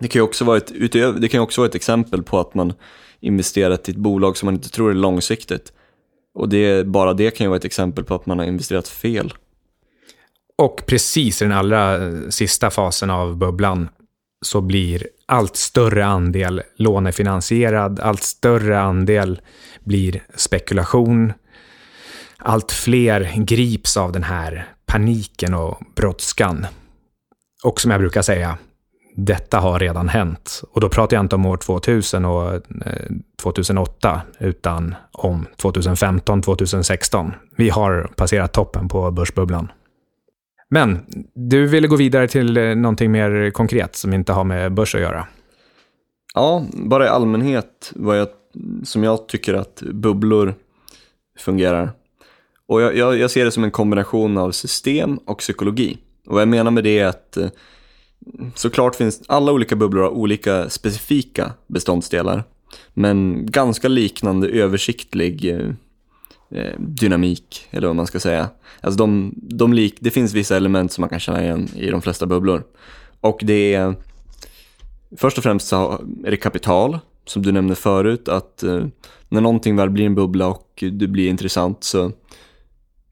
Det 0.00 0.08
kan 0.08 0.18
ju 0.20 0.24
också 0.24 0.44
vara 0.44 0.56
ett, 0.56 0.72
utöver, 0.72 1.20
det 1.20 1.28
kan 1.28 1.40
också 1.40 1.60
vara 1.60 1.68
ett 1.68 1.74
exempel 1.74 2.22
på 2.22 2.40
att 2.40 2.54
man 2.54 2.72
investerat 3.20 3.88
i 3.88 3.92
ett 3.92 3.98
bolag 3.98 4.36
som 4.36 4.46
man 4.46 4.54
inte 4.54 4.70
tror 4.70 4.90
är 4.90 4.94
långsiktigt. 4.94 5.72
Och 6.34 6.48
det, 6.48 6.86
bara 6.86 7.14
det 7.14 7.30
kan 7.30 7.44
ju 7.44 7.48
vara 7.48 7.56
ett 7.56 7.64
exempel 7.64 8.04
på 8.04 8.14
att 8.14 8.26
man 8.26 8.38
har 8.38 8.46
investerat 8.46 8.88
fel. 8.88 9.34
Och 10.58 10.82
precis 10.86 11.42
i 11.42 11.44
den 11.44 11.54
allra 11.54 12.06
eh, 12.06 12.28
sista 12.28 12.70
fasen 12.70 13.10
av 13.10 13.36
bubblan 13.36 13.88
så 14.44 14.60
blir 14.60 15.08
allt 15.26 15.56
större 15.56 16.06
andel 16.06 16.62
lånefinansierad, 16.76 18.00
allt 18.00 18.22
större 18.22 18.80
andel 18.80 19.40
blir 19.84 20.22
spekulation. 20.34 21.32
Allt 22.36 22.72
fler 22.72 23.32
grips 23.36 23.96
av 23.96 24.12
den 24.12 24.22
här 24.22 24.68
paniken 24.86 25.54
och 25.54 25.82
brådskan. 25.96 26.66
Och 27.64 27.80
som 27.80 27.90
jag 27.90 28.00
brukar 28.00 28.22
säga, 28.22 28.58
detta 29.16 29.58
har 29.58 29.78
redan 29.78 30.08
hänt. 30.08 30.62
Och 30.70 30.80
då 30.80 30.88
pratar 30.88 31.16
jag 31.16 31.24
inte 31.24 31.34
om 31.34 31.46
år 31.46 31.56
2000 31.56 32.24
och 32.24 32.54
eh, 32.54 32.60
2008, 33.42 34.20
utan 34.38 34.94
om 35.12 35.46
2015, 35.56 36.42
2016. 36.42 37.32
Vi 37.56 37.68
har 37.68 38.10
passerat 38.16 38.52
toppen 38.52 38.88
på 38.88 39.10
börsbubblan. 39.10 39.72
Men 40.70 40.98
du 41.34 41.66
ville 41.66 41.88
gå 41.88 41.96
vidare 41.96 42.28
till 42.28 42.56
eh, 42.56 42.74
någonting 42.74 43.12
mer 43.12 43.50
konkret 43.50 43.96
som 43.96 44.12
inte 44.12 44.32
har 44.32 44.44
med 44.44 44.74
börs 44.74 44.94
att 44.94 45.00
göra. 45.00 45.26
Ja, 46.34 46.66
bara 46.72 47.04
i 47.04 47.08
allmänhet 47.08 47.92
vad 47.94 48.18
jag, 48.18 48.28
som 48.84 49.04
jag 49.04 49.28
tycker 49.28 49.54
att 49.54 49.82
bubblor 49.82 50.54
fungerar. 51.38 51.90
Och 52.68 52.80
jag, 52.82 52.96
jag, 52.96 53.18
jag 53.18 53.30
ser 53.30 53.44
det 53.44 53.50
som 53.50 53.64
en 53.64 53.70
kombination 53.70 54.38
av 54.38 54.50
system 54.50 55.16
och 55.16 55.38
psykologi. 55.38 55.98
Och 56.26 56.34
vad 56.34 56.42
jag 56.42 56.48
menar 56.48 56.70
med 56.70 56.84
det 56.84 56.98
är 56.98 57.06
att 57.06 57.36
eh, 57.36 57.48
såklart 58.54 58.96
finns 58.96 59.22
alla 59.26 59.52
olika 59.52 59.76
bubblor 59.76 60.04
av 60.04 60.12
olika 60.12 60.70
specifika 60.70 61.52
beståndsdelar. 61.66 62.44
Men 62.94 63.46
ganska 63.46 63.88
liknande 63.88 64.48
översiktlig 64.48 65.44
eh, 65.44 65.70
eh, 66.50 66.74
dynamik, 66.78 67.68
eller 67.70 67.86
vad 67.86 67.96
man 67.96 68.06
ska 68.06 68.20
säga. 68.20 68.48
Alltså 68.80 68.98
de, 68.98 69.34
de 69.36 69.72
lik, 69.72 69.96
det 70.00 70.10
finns 70.10 70.32
vissa 70.32 70.56
element 70.56 70.92
som 70.92 71.02
man 71.02 71.08
kan 71.08 71.20
känna 71.20 71.42
igen 71.42 71.68
i 71.76 71.90
de 71.90 72.02
flesta 72.02 72.26
bubblor. 72.26 72.64
Och 73.20 73.40
det 73.42 73.74
är, 73.74 73.94
först 75.16 75.38
och 75.38 75.44
främst 75.44 75.68
så 75.68 76.04
är 76.24 76.30
det 76.30 76.36
kapital, 76.36 76.98
som 77.24 77.42
du 77.42 77.52
nämnde 77.52 77.74
förut, 77.74 78.28
att 78.28 78.62
eh, 78.62 78.86
när 79.28 79.40
någonting 79.40 79.76
väl 79.76 79.90
blir 79.90 80.06
en 80.06 80.14
bubbla 80.14 80.46
och 80.46 80.84
det 80.92 81.06
blir 81.06 81.28
intressant 81.28 81.84
så 81.84 82.12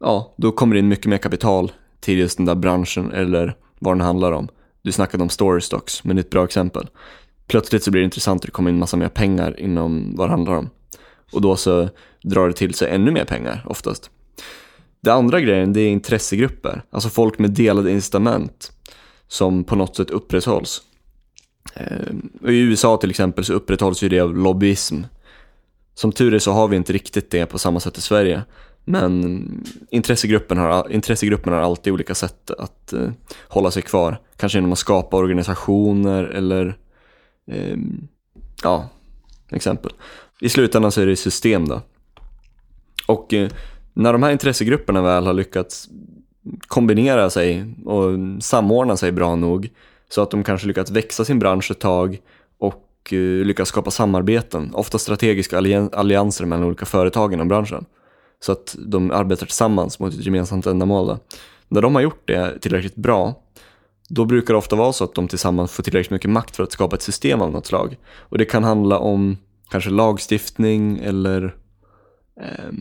ja, 0.00 0.34
då 0.36 0.52
kommer 0.52 0.74
det 0.74 0.78
in 0.78 0.88
mycket 0.88 1.06
mer 1.06 1.18
kapital 1.18 1.72
till 2.00 2.18
just 2.18 2.36
den 2.36 2.46
där 2.46 2.54
branschen 2.54 3.12
eller 3.12 3.56
vad 3.78 3.94
den 3.94 4.00
handlar 4.00 4.32
om. 4.32 4.48
Du 4.84 4.92
snackade 4.92 5.22
om 5.22 5.28
story 5.28 5.60
stocks, 5.60 6.04
men 6.04 6.16
det 6.16 6.20
är 6.20 6.24
ett 6.24 6.30
bra 6.30 6.44
exempel. 6.44 6.88
Plötsligt 7.46 7.82
så 7.82 7.90
blir 7.90 8.00
det 8.00 8.04
intressant 8.04 8.42
och 8.42 8.46
det 8.46 8.52
kommer 8.52 8.70
in 8.70 8.78
massa 8.78 8.96
mer 8.96 9.08
pengar 9.08 9.60
inom 9.60 10.16
vad 10.16 10.28
det 10.28 10.30
handlar 10.30 10.52
om. 10.52 10.70
Och 11.32 11.40
då 11.40 11.56
så 11.56 11.88
drar 12.22 12.48
det 12.48 12.54
till 12.54 12.74
sig 12.74 12.90
ännu 12.90 13.10
mer 13.10 13.24
pengar 13.24 13.66
oftast. 13.66 14.10
Det 15.00 15.12
andra 15.12 15.40
grejen, 15.40 15.72
det 15.72 15.80
är 15.80 15.88
intressegrupper. 15.88 16.82
Alltså 16.90 17.08
folk 17.08 17.38
med 17.38 17.50
delade 17.50 17.90
incitament 17.90 18.72
som 19.28 19.64
på 19.64 19.76
något 19.76 19.96
sätt 19.96 20.10
upprätthålls. 20.10 20.82
Eh, 21.74 22.50
I 22.50 22.58
USA 22.58 22.96
till 22.96 23.10
exempel 23.10 23.44
så 23.44 23.52
upprätthålls 23.52 24.02
ju 24.02 24.08
det 24.08 24.20
av 24.20 24.36
lobbyism. 24.36 25.02
Som 25.94 26.12
tur 26.12 26.34
är 26.34 26.38
så 26.38 26.52
har 26.52 26.68
vi 26.68 26.76
inte 26.76 26.92
riktigt 26.92 27.30
det 27.30 27.46
på 27.46 27.58
samma 27.58 27.80
sätt 27.80 27.98
i 27.98 28.00
Sverige. 28.00 28.42
Men 28.84 29.44
intressegruppen 29.90 30.58
har, 30.58 30.92
intressegruppen 30.92 31.52
har 31.52 31.60
alltid 31.60 31.92
olika 31.92 32.14
sätt 32.14 32.50
att 32.50 32.92
eh, 32.92 33.10
hålla 33.48 33.70
sig 33.70 33.82
kvar. 33.82 34.20
Kanske 34.36 34.58
genom 34.58 34.72
att 34.72 34.78
skapa 34.78 35.16
organisationer 35.16 36.24
eller 36.24 36.78
eh, 37.50 37.76
ja, 38.62 38.88
exempel. 39.50 39.92
I 40.40 40.48
slutändan 40.48 40.92
så 40.92 41.00
är 41.00 41.06
det 41.06 41.16
system 41.16 41.68
då. 41.68 41.80
Och 43.06 43.34
eh, 43.34 43.50
när 43.92 44.12
de 44.12 44.22
här 44.22 44.30
intressegrupperna 44.30 45.02
väl 45.02 45.26
har 45.26 45.32
lyckats 45.32 45.88
kombinera 46.66 47.30
sig 47.30 47.74
och 47.84 48.10
samordna 48.40 48.96
sig 48.96 49.12
bra 49.12 49.36
nog 49.36 49.70
så 50.08 50.22
att 50.22 50.30
de 50.30 50.44
kanske 50.44 50.66
lyckats 50.66 50.90
växa 50.90 51.24
sin 51.24 51.38
bransch 51.38 51.70
ett 51.70 51.80
tag 51.80 52.18
och 52.58 53.12
eh, 53.12 53.64
skapa 53.64 53.90
samarbeten, 53.90 54.74
ofta 54.74 54.98
strategiska 54.98 55.58
allianser 55.92 56.44
mellan 56.44 56.66
olika 56.66 56.86
företag 56.86 57.32
inom 57.32 57.48
branschen 57.48 57.84
så 58.44 58.52
att 58.52 58.76
de 58.78 59.10
arbetar 59.10 59.46
tillsammans 59.46 59.98
mot 59.98 60.14
ett 60.14 60.24
gemensamt 60.24 60.66
ändamål. 60.66 61.06
Då. 61.06 61.18
När 61.68 61.82
de 61.82 61.94
har 61.94 62.02
gjort 62.02 62.28
det 62.28 62.58
tillräckligt 62.58 62.96
bra, 62.96 63.34
då 64.08 64.24
brukar 64.24 64.54
det 64.54 64.58
ofta 64.58 64.76
vara 64.76 64.92
så 64.92 65.04
att 65.04 65.14
de 65.14 65.28
tillsammans 65.28 65.72
får 65.72 65.82
tillräckligt 65.82 66.10
mycket 66.10 66.30
makt 66.30 66.56
för 66.56 66.62
att 66.62 66.72
skapa 66.72 66.96
ett 66.96 67.02
system 67.02 67.40
av 67.40 67.50
något 67.50 67.66
slag. 67.66 67.96
Och 68.18 68.38
det 68.38 68.44
kan 68.44 68.64
handla 68.64 68.98
om 68.98 69.36
kanske 69.70 69.90
lagstiftning 69.90 70.98
eller 70.98 71.56
eh, 72.40 72.72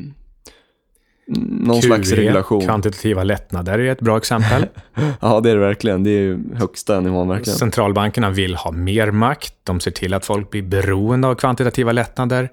någon 1.28 1.82
QE, 1.82 1.88
slags 1.88 2.12
regelation. 2.12 2.62
kvantitativa 2.62 3.24
lättnader 3.24 3.80
är 3.80 3.92
ett 3.92 4.02
bra 4.02 4.18
exempel. 4.18 4.66
ja, 5.20 5.40
det 5.40 5.50
är 5.50 5.56
det 5.56 5.62
verkligen. 5.62 6.04
Det 6.04 6.10
är 6.10 6.40
högsta 6.56 7.00
nivån 7.00 7.28
verkligen. 7.28 7.60
Centralbankerna 7.60 8.30
vill 8.30 8.56
ha 8.56 8.72
mer 8.72 9.12
makt. 9.12 9.54
De 9.64 9.80
ser 9.80 9.92
till 9.92 10.14
att 10.14 10.26
folk 10.26 10.50
blir 10.50 10.64
beroende 10.64 11.28
av 11.28 11.36
kvantitativa 11.36 11.92
lättnader 11.92 12.50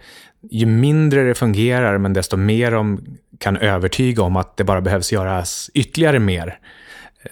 ju 0.51 0.67
mindre 0.67 1.25
det 1.25 1.35
fungerar, 1.35 1.99
men 1.99 2.13
desto 2.13 2.37
mer 2.37 2.71
de 2.71 3.01
kan 3.39 3.57
övertyga 3.57 4.23
om 4.23 4.37
att 4.37 4.57
det 4.57 4.65
bara 4.65 4.81
behövs 4.81 5.13
göras 5.13 5.71
ytterligare 5.75 6.19
mer, 6.19 6.59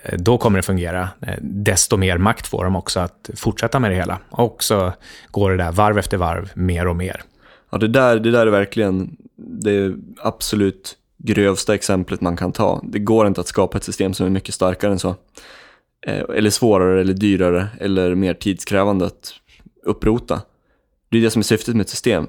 eh, 0.02 0.18
då 0.18 0.38
kommer 0.38 0.58
det 0.58 0.62
fungera. 0.62 1.08
Eh, 1.20 1.34
desto 1.40 1.96
mer 1.96 2.18
makt 2.18 2.46
får 2.46 2.64
de 2.64 2.76
också 2.76 3.00
att 3.00 3.30
fortsätta 3.36 3.78
med 3.78 3.90
det 3.90 3.94
hela. 3.94 4.18
Och 4.30 4.62
så 4.62 4.92
går 5.30 5.50
det 5.50 5.56
där 5.56 5.72
varv 5.72 5.98
efter 5.98 6.16
varv, 6.16 6.50
mer 6.54 6.86
och 6.86 6.96
mer. 6.96 7.22
Ja, 7.70 7.78
det 7.78 7.88
där, 7.88 8.18
det 8.18 8.30
där 8.30 8.46
är 8.46 8.50
verkligen 8.50 9.16
det 9.36 9.94
absolut 10.22 10.96
grövsta 11.18 11.74
exemplet 11.74 12.20
man 12.20 12.36
kan 12.36 12.52
ta. 12.52 12.80
Det 12.84 12.98
går 12.98 13.26
inte 13.26 13.40
att 13.40 13.48
skapa 13.48 13.78
ett 13.78 13.84
system 13.84 14.14
som 14.14 14.26
är 14.26 14.30
mycket 14.30 14.54
starkare 14.54 14.92
än 14.92 14.98
så. 14.98 15.14
Eh, 16.06 16.24
eller 16.34 16.50
svårare, 16.50 17.00
eller 17.00 17.14
dyrare, 17.14 17.68
eller 17.80 18.14
mer 18.14 18.34
tidskrävande 18.34 19.06
att 19.06 19.32
upprota. 19.84 20.40
Det 21.08 21.18
är 21.18 21.22
det 21.22 21.30
som 21.30 21.40
är 21.40 21.44
syftet 21.44 21.74
med 21.74 21.82
ett 21.82 21.88
system 21.88 22.26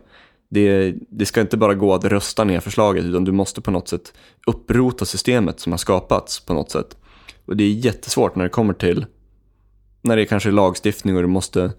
det, 0.49 0.95
det 1.09 1.25
ska 1.25 1.41
inte 1.41 1.57
bara 1.57 1.73
gå 1.73 1.93
att 1.93 2.05
rösta 2.05 2.43
ner 2.43 2.59
förslaget 2.59 3.05
utan 3.05 3.23
du 3.23 3.31
måste 3.31 3.61
på 3.61 3.71
något 3.71 3.87
sätt 3.87 4.13
upprota 4.47 5.05
systemet 5.05 5.59
som 5.59 5.73
har 5.73 5.77
skapats 5.77 6.39
på 6.39 6.53
något 6.53 6.71
sätt. 6.71 6.97
Och 7.45 7.57
det 7.57 7.63
är 7.63 7.71
jättesvårt 7.71 8.35
när 8.35 8.43
det 8.43 8.49
kommer 8.49 8.73
till 8.73 9.05
när 10.01 10.17
det 10.17 10.25
kanske 10.25 10.49
är 10.49 10.53
lagstiftning 10.53 11.15
och 11.15 11.21
du 11.21 11.27
måste 11.27 11.71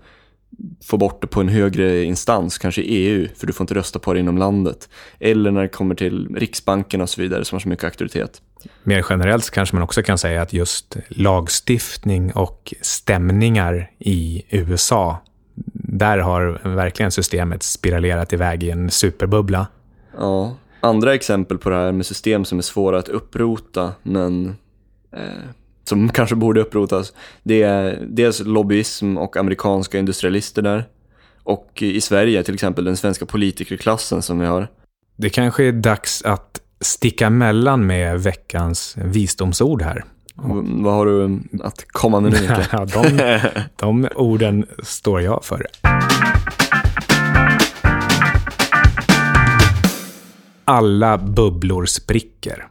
få 0.84 0.96
bort 0.96 1.20
det 1.20 1.26
på 1.26 1.40
en 1.40 1.48
högre 1.48 2.04
instans, 2.04 2.58
kanske 2.58 2.82
EU, 2.82 3.28
för 3.36 3.46
du 3.46 3.52
får 3.52 3.64
inte 3.64 3.74
rösta 3.74 3.98
på 3.98 4.12
det 4.12 4.20
inom 4.20 4.38
landet. 4.38 4.88
Eller 5.18 5.50
när 5.50 5.62
det 5.62 5.68
kommer 5.68 5.94
till 5.94 6.36
Riksbanken 6.36 7.00
och 7.00 7.10
så 7.10 7.20
vidare 7.20 7.44
som 7.44 7.56
har 7.56 7.60
så 7.60 7.68
mycket 7.68 7.84
auktoritet. 7.84 8.42
Mer 8.82 9.04
generellt 9.10 9.50
kanske 9.50 9.76
man 9.76 9.82
också 9.82 10.02
kan 10.02 10.18
säga 10.18 10.42
att 10.42 10.52
just 10.52 10.96
lagstiftning 11.08 12.32
och 12.32 12.74
stämningar 12.80 13.90
i 13.98 14.42
USA 14.50 15.18
där 15.72 16.18
har 16.18 16.60
verkligen 16.64 17.10
systemet 17.10 17.62
spiralerat 17.62 18.32
iväg 18.32 18.62
i 18.62 18.70
en 18.70 18.90
superbubbla. 18.90 19.66
Ja, 20.16 20.56
andra 20.80 21.14
exempel 21.14 21.58
på 21.58 21.70
det 21.70 21.76
här 21.76 21.92
med 21.92 22.06
system 22.06 22.44
som 22.44 22.58
är 22.58 22.62
svåra 22.62 22.98
att 22.98 23.08
upprota 23.08 23.92
men 24.02 24.56
eh, 25.12 25.20
som 25.84 26.08
kanske 26.12 26.34
borde 26.36 26.60
upprotas. 26.60 27.12
Det 27.42 27.62
är 27.62 28.06
dels 28.08 28.40
lobbyism 28.40 29.16
och 29.16 29.36
amerikanska 29.36 29.98
industrialister 29.98 30.62
där. 30.62 30.84
Och 31.42 31.82
i 31.82 32.00
Sverige 32.00 32.42
till 32.42 32.54
exempel 32.54 32.84
den 32.84 32.96
svenska 32.96 33.26
politikerklassen 33.26 34.22
som 34.22 34.38
vi 34.40 34.46
har. 34.46 34.68
Det 35.16 35.30
kanske 35.30 35.64
är 35.64 35.72
dags 35.72 36.22
att 36.22 36.60
sticka 36.80 37.26
emellan 37.26 37.86
med 37.86 38.20
veckans 38.20 38.96
visdomsord 38.96 39.82
här. 39.82 40.04
Vad 40.82 40.94
har 40.94 41.06
du 41.06 41.40
att 41.62 41.84
komma 41.88 42.20
med 42.20 42.32
nu? 42.32 42.38
de, 42.94 43.40
de 43.76 44.08
orden 44.14 44.66
står 44.82 45.20
jag 45.20 45.44
för. 45.44 45.66
Alla 50.64 51.18
bubblor 51.18 51.86
spricker. 51.86 52.66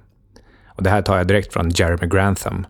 Och 0.68 0.84
det 0.84 0.90
här 0.90 1.02
tar 1.02 1.18
jag 1.18 1.28
direkt 1.28 1.54
från 1.54 1.70
Jeremy 1.70 2.08
Grantham, 2.08 2.66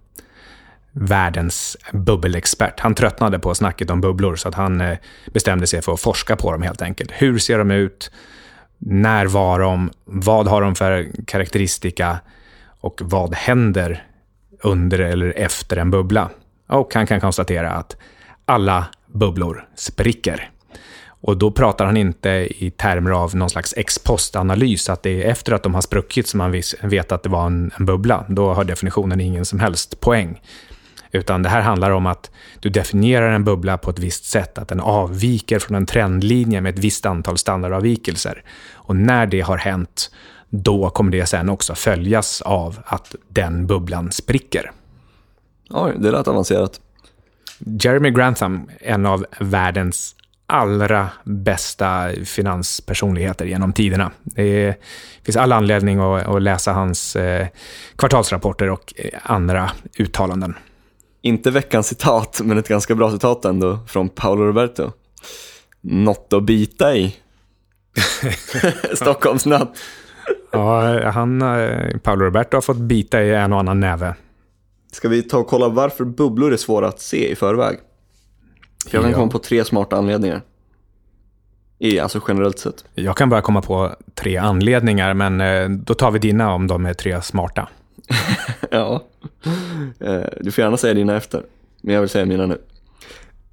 världens 0.91 1.77
bubbelexpert. 1.93 2.79
Han 2.79 2.95
tröttnade 2.95 3.39
på 3.39 3.55
snacket 3.55 3.89
om 3.89 4.01
bubblor 4.01 4.35
så 4.35 4.49
att 4.49 4.55
han 4.55 4.81
eh, 4.81 4.97
bestämde 5.33 5.67
sig 5.67 5.81
för 5.81 5.93
att 5.93 5.99
forska 5.99 6.35
på 6.35 6.51
dem 6.51 6.61
helt 6.61 6.81
enkelt. 6.81 7.11
Hur 7.11 7.39
ser 7.39 7.57
de 7.57 7.71
ut? 7.71 8.11
När 8.77 9.25
var 9.25 9.59
de? 9.59 9.91
Vad 10.05 10.47
har 10.47 10.61
de 10.61 10.75
för 10.75 11.09
karaktäristika? 11.27 12.19
Och 12.81 13.01
vad 13.03 13.35
händer 13.35 14.03
under 14.61 14.99
eller 14.99 15.33
efter 15.37 15.77
en 15.77 15.91
bubbla. 15.91 16.29
Och 16.67 16.93
han 16.93 17.07
kan 17.07 17.21
konstatera 17.21 17.71
att 17.71 17.97
alla 18.45 18.85
bubblor 19.07 19.67
spricker. 19.75 20.49
Och 21.21 21.37
då 21.37 21.51
pratar 21.51 21.85
han 21.85 21.97
inte 21.97 22.29
i 22.29 22.71
termer 22.71 23.11
av 23.11 23.35
någon 23.35 23.49
slags 23.49 23.73
ex 23.77 23.99
post-analys, 23.99 24.89
att 24.89 25.03
det 25.03 25.23
är 25.23 25.29
efter 25.29 25.53
att 25.53 25.63
de 25.63 25.73
har 25.73 25.81
spruckit 25.81 26.27
som 26.27 26.37
man 26.37 26.61
vet 26.83 27.11
att 27.11 27.23
det 27.23 27.29
var 27.29 27.45
en, 27.45 27.71
en 27.77 27.85
bubbla. 27.85 28.25
Då 28.29 28.53
har 28.53 28.63
definitionen 28.63 29.21
ingen 29.21 29.45
som 29.45 29.59
helst 29.59 29.99
poäng. 29.99 30.41
Utan 31.11 31.43
det 31.43 31.49
här 31.49 31.61
handlar 31.61 31.91
om 31.91 32.05
att 32.05 32.31
du 32.59 32.69
definierar 32.69 33.31
en 33.31 33.43
bubbla 33.43 33.77
på 33.77 33.89
ett 33.89 33.99
visst 33.99 34.25
sätt, 34.25 34.57
att 34.57 34.67
den 34.67 34.79
avviker 34.79 35.59
från 35.59 35.75
en 35.75 35.85
trendlinje 35.85 36.61
med 36.61 36.73
ett 36.73 36.83
visst 36.83 37.05
antal 37.05 37.37
standardavvikelser. 37.37 38.43
Och 38.73 38.95
när 38.95 39.27
det 39.27 39.41
har 39.41 39.57
hänt, 39.57 40.11
då 40.49 40.89
kommer 40.89 41.11
det 41.11 41.25
sen 41.25 41.49
också 41.49 41.75
följas 41.75 42.41
av 42.41 42.79
att 42.85 43.15
den 43.27 43.67
bubblan 43.67 44.11
spricker. 44.11 44.71
Oj, 45.69 45.93
det 45.97 46.11
lät 46.11 46.27
avancerat. 46.27 46.81
Jeremy 47.59 48.11
Grantham, 48.11 48.69
en 48.79 49.05
av 49.05 49.25
världens 49.39 50.15
allra 50.45 51.09
bästa 51.23 52.09
finanspersonligheter 52.25 53.45
genom 53.45 53.73
tiderna. 53.73 54.11
Det 54.23 54.75
finns 55.23 55.37
all 55.37 55.51
anledning 55.51 55.99
att, 55.99 56.41
läsa 56.41 56.73
hans 56.73 57.15
eh, 57.15 57.47
kvartalsrapporter 57.95 58.69
och 58.69 58.93
eh, 58.97 59.19
andra 59.23 59.71
uttalanden. 59.97 60.55
Inte 61.21 61.51
veckans 61.51 61.87
citat, 61.87 62.41
men 62.43 62.57
ett 62.57 62.67
ganska 62.67 62.95
bra 62.95 63.11
citat 63.11 63.45
ändå 63.45 63.79
från 63.87 64.09
Paolo 64.09 64.43
Roberto. 64.45 64.91
Något 65.81 66.33
att 66.33 66.43
bita 66.43 66.95
i. 66.95 67.15
Stockholmsnatt. 68.93 69.77
ja, 70.51 71.09
han, 71.09 71.41
eh, 71.41 71.97
Paolo 71.97 72.25
Roberto 72.25 72.57
har 72.57 72.61
fått 72.61 72.77
bita 72.77 73.23
i 73.23 73.33
en 73.33 73.53
och 73.53 73.59
annan 73.59 73.79
näve. 73.79 74.15
Ska 74.91 75.09
vi 75.09 75.23
ta 75.23 75.37
och 75.37 75.47
kolla 75.47 75.69
varför 75.69 76.05
bubblor 76.05 76.53
är 76.53 76.57
svåra 76.57 76.87
att 76.87 77.01
se 77.01 77.31
i 77.31 77.35
förväg? 77.35 77.77
Jag 78.91 79.01
kan 79.01 79.11
ja. 79.11 79.17
komma 79.17 79.31
på 79.31 79.39
tre 79.39 79.65
smarta 79.65 79.95
anledningar. 79.95 80.41
I, 81.79 81.99
alltså 81.99 82.21
generellt 82.27 82.59
sett. 82.59 82.85
Jag 82.93 83.17
kan 83.17 83.29
bara 83.29 83.41
komma 83.41 83.61
på 83.61 83.95
tre 84.15 84.37
anledningar, 84.37 85.13
men 85.13 85.41
eh, 85.41 85.69
då 85.69 85.93
tar 85.93 86.11
vi 86.11 86.19
dina 86.19 86.53
om 86.53 86.67
de 86.67 86.85
är 86.85 86.93
tre 86.93 87.21
smarta. 87.21 87.69
ja, 88.71 89.03
eh, 89.99 90.23
du 90.41 90.51
får 90.51 90.61
gärna 90.61 90.77
säga 90.77 90.93
dina 90.93 91.17
efter, 91.17 91.43
men 91.81 91.93
jag 91.93 92.01
vill 92.01 92.09
säga 92.09 92.25
mina 92.25 92.45
nu. 92.45 92.61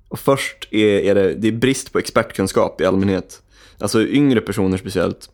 Och 0.08 0.18
först 0.18 0.68
är, 0.70 0.86
är 0.86 1.14
det, 1.14 1.34
det 1.34 1.48
är 1.48 1.52
brist 1.52 1.92
på 1.92 1.98
expertkunskap 1.98 2.80
i 2.80 2.84
allmänhet. 2.84 3.42
Alltså 3.78 4.02
yngre 4.02 4.40
personer 4.40 4.78
speciellt. 4.78 5.30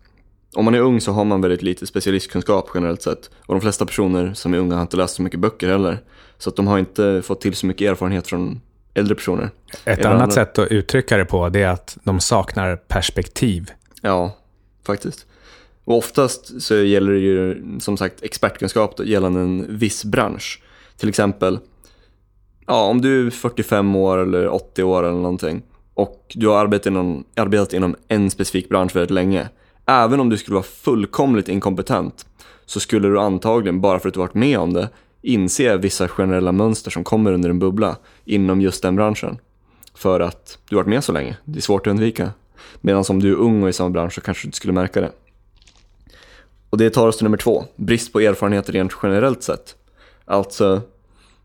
Om 0.55 0.65
man 0.65 0.75
är 0.75 0.81
ung 0.81 1.01
så 1.01 1.13
har 1.13 1.25
man 1.25 1.41
väldigt 1.41 1.63
lite 1.63 1.87
specialistkunskap 1.87 2.71
generellt 2.75 3.03
sett. 3.03 3.31
Och 3.47 3.55
de 3.55 3.61
flesta 3.61 3.87
personer 3.87 4.35
som 4.35 4.55
är 4.55 4.59
unga 4.59 4.75
har 4.75 4.83
inte 4.83 4.97
läst 4.97 5.15
så 5.15 5.23
mycket 5.23 5.41
böcker 5.41 5.69
heller. 5.69 5.99
Så 6.39 6.51
att 6.51 6.57
de 6.57 6.67
har 6.67 6.79
inte 6.79 7.23
fått 7.25 7.41
till 7.41 7.55
så 7.55 7.67
mycket 7.67 7.91
erfarenhet 7.91 8.27
från 8.27 8.61
äldre 8.95 9.15
personer. 9.15 9.51
Ett 9.85 10.05
annat 10.05 10.23
andra... 10.23 10.35
sätt 10.35 10.59
att 10.59 10.69
uttrycka 10.69 11.17
det 11.17 11.25
på 11.25 11.49
det 11.49 11.63
är 11.63 11.69
att 11.69 11.99
de 12.05 12.21
saknar 12.21 12.77
perspektiv. 12.77 13.71
Ja, 14.01 14.37
faktiskt. 14.87 15.27
Och 15.85 15.97
oftast 15.97 16.63
så 16.63 16.75
gäller 16.75 17.13
det 17.13 17.19
ju 17.19 17.63
som 17.81 17.97
sagt 17.97 18.23
expertkunskap 18.23 19.01
gällande 19.05 19.41
en 19.41 19.79
viss 19.79 20.05
bransch. 20.05 20.63
Till 20.97 21.09
exempel, 21.09 21.59
ja, 22.67 22.85
om 22.85 23.01
du 23.01 23.27
är 23.27 23.31
45 23.31 23.97
år 23.97 24.19
eller 24.19 24.49
80 24.49 24.83
år 24.83 25.03
eller 25.03 25.21
någonting 25.21 25.63
och 25.95 26.33
du 26.35 26.49
har 26.49 26.59
arbetat 26.59 26.87
inom, 26.87 27.25
arbetat 27.37 27.73
inom 27.73 27.97
en 28.09 28.31
specifik 28.31 28.69
bransch 28.69 28.97
väldigt 28.97 29.11
länge. 29.11 29.49
Även 29.87 30.21
om 30.21 30.29
du 30.29 30.37
skulle 30.37 30.55
vara 30.55 30.65
fullkomligt 30.65 31.49
inkompetent 31.49 32.27
så 32.67 32.81
skulle 32.81 33.09
du 33.09 33.21
antagligen, 33.21 33.81
bara 33.81 33.99
för 33.99 34.09
att 34.09 34.15
du 34.15 34.21
varit 34.21 34.35
med 34.35 34.59
om 34.59 34.73
det, 34.73 34.89
inse 35.23 35.77
vissa 35.77 36.09
generella 36.09 36.53
mönster 36.53 36.91
som 36.91 37.05
kommer 37.05 37.33
under 37.33 37.51
en 37.51 37.59
bubbla 37.59 37.97
inom 38.25 38.61
just 38.61 38.83
den 38.83 38.97
branschen. 38.97 39.39
För 39.95 40.21
att 40.21 40.59
du 40.69 40.77
har 40.77 40.83
varit 40.83 40.91
med 40.91 41.05
så 41.05 41.13
länge. 41.13 41.37
Det 41.45 41.59
är 41.59 41.63
svårt 41.63 41.87
att 41.87 41.91
undvika. 41.91 42.31
Medan 42.81 43.05
om 43.09 43.21
du 43.21 43.33
är 43.33 43.37
ung 43.37 43.63
och 43.63 43.69
i 43.69 43.73
samma 43.73 43.91
bransch 43.91 44.13
så 44.13 44.21
kanske 44.21 44.45
du 44.45 44.49
inte 44.49 44.57
skulle 44.57 44.73
märka 44.73 45.01
det. 45.01 45.11
Och 46.73 46.79
det 46.79 46.91
tar 46.91 47.09
oss 47.09 47.17
till 47.17 47.25
nummer 47.25 47.37
två, 47.37 47.65
brist 47.77 48.13
på 48.13 48.21
erfarenheter 48.21 48.73
rent 48.73 48.93
generellt 49.03 49.43
sett. 49.43 49.75
Alltså, 50.25 50.81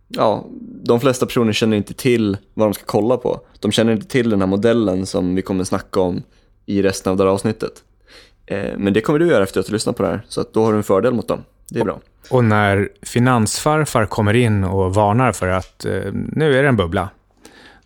ja, 0.07 0.45
de 0.83 0.99
flesta 0.99 1.25
personer 1.25 1.53
känner 1.53 1.77
inte 1.77 1.93
till 1.93 2.37
vad 2.53 2.67
de 2.67 2.73
ska 2.73 2.83
kolla 2.85 3.17
på. 3.17 3.41
De 3.59 3.71
känner 3.71 3.93
inte 3.93 4.07
till 4.07 4.29
den 4.29 4.41
här 4.41 4.47
modellen 4.47 5.05
som 5.05 5.35
vi 5.35 5.41
kommer 5.41 5.63
snacka 5.63 5.99
om 5.99 6.23
i 6.65 6.81
resten 6.81 7.11
av 7.11 7.17
det 7.17 7.23
här 7.23 7.31
avsnittet. 7.31 7.83
Eh, 8.45 8.77
men 8.77 8.93
det 8.93 9.01
kommer 9.01 9.19
du 9.19 9.27
göra 9.27 9.43
efter 9.43 9.59
att 9.59 9.65
du 9.65 9.73
lyssnat 9.73 9.97
på 9.97 10.03
det 10.03 10.09
här, 10.09 10.21
så 10.27 10.41
att 10.41 10.53
då 10.53 10.65
har 10.65 10.71
du 10.71 10.77
en 10.77 10.83
fördel 10.83 11.13
mot 11.13 11.27
dem. 11.27 11.43
Det 11.69 11.79
är 11.79 11.83
bra. 11.83 11.99
Och 12.29 12.43
när 12.43 12.89
finansfarfar 13.01 14.05
kommer 14.05 14.33
in 14.33 14.63
och 14.63 14.95
varnar 14.95 15.31
för 15.31 15.47
att 15.47 15.85
eh, 15.85 16.01
nu 16.13 16.57
är 16.57 16.63
det 16.63 16.69
en 16.69 16.77
bubbla, 16.77 17.09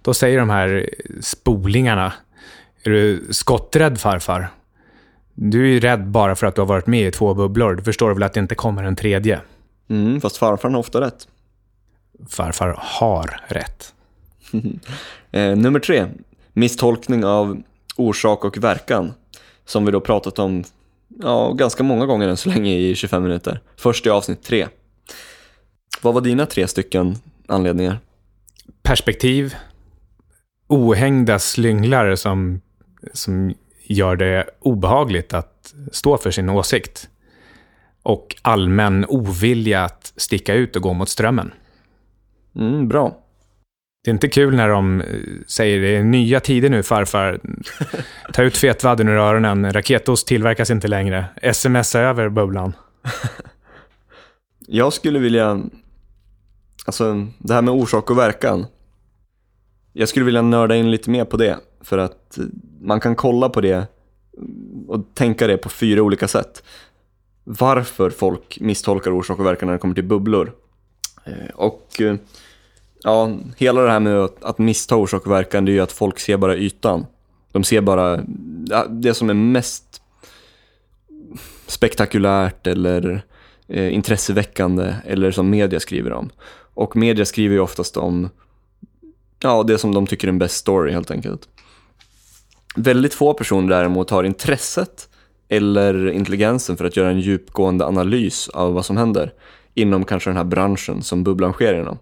då 0.01 0.13
säger 0.13 0.39
de 0.39 0.49
här 0.49 0.89
spolingarna, 1.21 2.13
är 2.83 2.89
du 2.89 3.27
skotträdd 3.29 3.99
farfar? 3.99 4.49
Du 5.43 5.63
är 5.63 5.67
ju 5.67 5.79
rädd 5.79 6.07
bara 6.07 6.35
för 6.35 6.47
att 6.47 6.55
du 6.55 6.61
har 6.61 6.65
varit 6.65 6.87
med 6.87 7.07
i 7.07 7.11
två 7.11 7.33
bubblor. 7.33 7.75
Du 7.75 7.83
förstår 7.83 8.13
väl 8.13 8.23
att 8.23 8.33
det 8.33 8.39
inte 8.39 8.55
kommer 8.55 8.83
en 8.83 8.95
tredje? 8.95 9.41
Mm, 9.89 10.21
fast 10.21 10.37
farfar 10.37 10.69
har 10.69 10.79
ofta 10.79 11.01
rätt. 11.01 11.27
Farfar 12.29 12.75
har 12.77 13.39
rätt. 13.47 13.93
eh, 15.31 15.55
nummer 15.55 15.79
tre, 15.79 16.07
misstolkning 16.53 17.25
av 17.25 17.61
orsak 17.95 18.45
och 18.45 18.57
verkan. 18.57 19.13
Som 19.65 19.85
vi 19.85 19.91
då 19.91 20.01
pratat 20.01 20.39
om 20.39 20.63
ja, 21.21 21.51
ganska 21.51 21.83
många 21.83 22.05
gånger 22.05 22.27
än 22.27 22.37
så 22.37 22.49
länge 22.49 22.75
i 22.75 22.95
25 22.95 23.23
minuter. 23.23 23.59
Först 23.77 24.05
i 24.05 24.09
avsnitt 24.09 24.43
tre. 24.43 24.67
Vad 26.01 26.13
var 26.13 26.21
dina 26.21 26.45
tre 26.45 26.67
stycken 26.67 27.15
anledningar? 27.47 27.99
Perspektiv, 28.81 29.55
ohängda 30.67 31.39
slynglar 31.39 32.15
som, 32.15 32.61
som 33.13 33.53
gör 33.91 34.15
det 34.15 34.49
obehagligt 34.59 35.33
att 35.33 35.73
stå 35.91 36.17
för 36.17 36.31
sin 36.31 36.49
åsikt. 36.49 37.09
Och 38.03 38.35
allmän 38.41 39.05
ovilja 39.09 39.83
att 39.83 40.13
sticka 40.15 40.53
ut 40.53 40.75
och 40.75 40.81
gå 40.81 40.93
mot 40.93 41.09
strömmen. 41.09 41.53
Mm, 42.55 42.87
bra. 42.87 43.17
Det 44.03 44.09
är 44.09 44.13
inte 44.13 44.27
kul 44.27 44.55
när 44.55 44.69
de 44.69 45.01
eh, 45.01 45.07
säger 45.47 45.81
det 45.81 45.95
är 45.95 46.03
nya 46.03 46.39
tider 46.39 46.69
nu 46.69 46.83
farfar. 46.83 47.39
Ta 48.33 48.43
ut 48.43 48.57
fetvadden 48.57 49.07
ur 49.07 49.17
öronen. 49.17 49.73
Raketost 49.73 50.27
tillverkas 50.27 50.69
inte 50.69 50.87
längre. 50.87 51.25
Smsa 51.53 51.99
över 51.99 52.29
bubblan. 52.29 52.73
Jag 54.67 54.93
skulle 54.93 55.19
vilja, 55.19 55.61
alltså 56.85 57.27
det 57.37 57.53
här 57.53 57.61
med 57.61 57.73
orsak 57.73 58.11
och 58.11 58.17
verkan. 58.17 58.65
Jag 59.93 60.09
skulle 60.09 60.25
vilja 60.25 60.41
nörda 60.41 60.75
in 60.75 60.91
lite 60.91 61.09
mer 61.09 61.25
på 61.25 61.37
det. 61.37 61.57
För 61.83 61.97
att 61.97 62.37
man 62.81 62.99
kan 62.99 63.15
kolla 63.15 63.49
på 63.49 63.61
det 63.61 63.87
och 64.87 65.05
tänka 65.13 65.47
det 65.47 65.57
på 65.57 65.69
fyra 65.69 66.01
olika 66.01 66.27
sätt. 66.27 66.63
Varför 67.43 68.09
folk 68.09 68.59
misstolkar 68.59 69.11
orsak 69.11 69.39
och 69.39 69.45
verkan 69.45 69.67
när 69.67 69.73
det 69.73 69.79
kommer 69.79 69.95
till 69.95 70.03
bubblor. 70.03 70.53
Eh, 71.23 71.55
och 71.55 72.01
eh, 72.01 72.15
ja, 73.03 73.37
hela 73.57 73.81
det 73.81 73.91
här 73.91 73.99
med 73.99 74.29
att, 74.41 74.57
missta 74.57 74.95
orsak 74.95 75.25
och 75.25 75.31
verkan, 75.31 75.65
det 75.65 75.71
är 75.71 75.73
ju 75.73 75.79
att 75.79 75.91
folk 75.91 76.19
ser 76.19 76.37
bara 76.37 76.55
ytan. 76.55 77.05
De 77.51 77.63
ser 77.63 77.81
bara 77.81 78.23
det 78.89 79.13
som 79.13 79.29
är 79.29 79.33
mest 79.33 80.01
spektakulärt 81.67 82.67
eller 82.67 83.25
eh, 83.67 83.93
intresseväckande 83.93 84.95
eller 85.05 85.31
som 85.31 85.49
media 85.49 85.79
skriver 85.79 86.13
om. 86.13 86.29
Och 86.73 86.95
media 86.95 87.25
skriver 87.25 87.55
ju 87.55 87.61
oftast 87.61 87.97
om 87.97 88.29
ja, 89.39 89.63
det 89.63 89.77
som 89.77 89.93
de 89.93 90.07
tycker 90.07 90.27
är 90.27 90.29
en 90.29 90.39
bäst 90.39 90.55
story 90.55 90.91
helt 90.91 91.11
enkelt. 91.11 91.49
Väldigt 92.75 93.13
få 93.13 93.33
personer 93.33 93.69
däremot 93.69 94.09
har 94.09 94.23
intresset 94.23 95.09
eller 95.49 96.09
intelligensen 96.09 96.77
för 96.77 96.85
att 96.85 96.97
göra 96.97 97.09
en 97.09 97.19
djupgående 97.19 97.85
analys 97.85 98.49
av 98.49 98.73
vad 98.73 98.85
som 98.85 98.97
händer 98.97 99.33
inom 99.73 100.05
kanske 100.05 100.29
den 100.29 100.37
här 100.37 100.43
branschen 100.43 101.01
som 101.01 101.23
bubblan 101.23 101.53
sker 101.53 101.73
inom. 101.73 101.97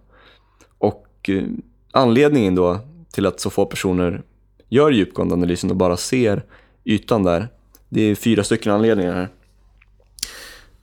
Och 0.78 1.30
eh, 1.30 1.44
anledningen 1.92 2.56
då 2.56 2.80
till 3.12 3.26
att 3.26 3.40
så 3.40 3.50
få 3.50 3.66
personer 3.66 4.22
gör 4.70 4.92
djupgående 4.92 5.34
analysen 5.34 5.70
och 5.70 5.76
bara 5.76 5.98
ser 5.98 6.44
ytan 6.86 7.24
där, 7.24 7.48
det 7.90 8.02
är 8.02 8.16
fyra 8.16 8.44
stycken 8.44 8.72
anledningar 8.72 9.14
här. 9.14 9.30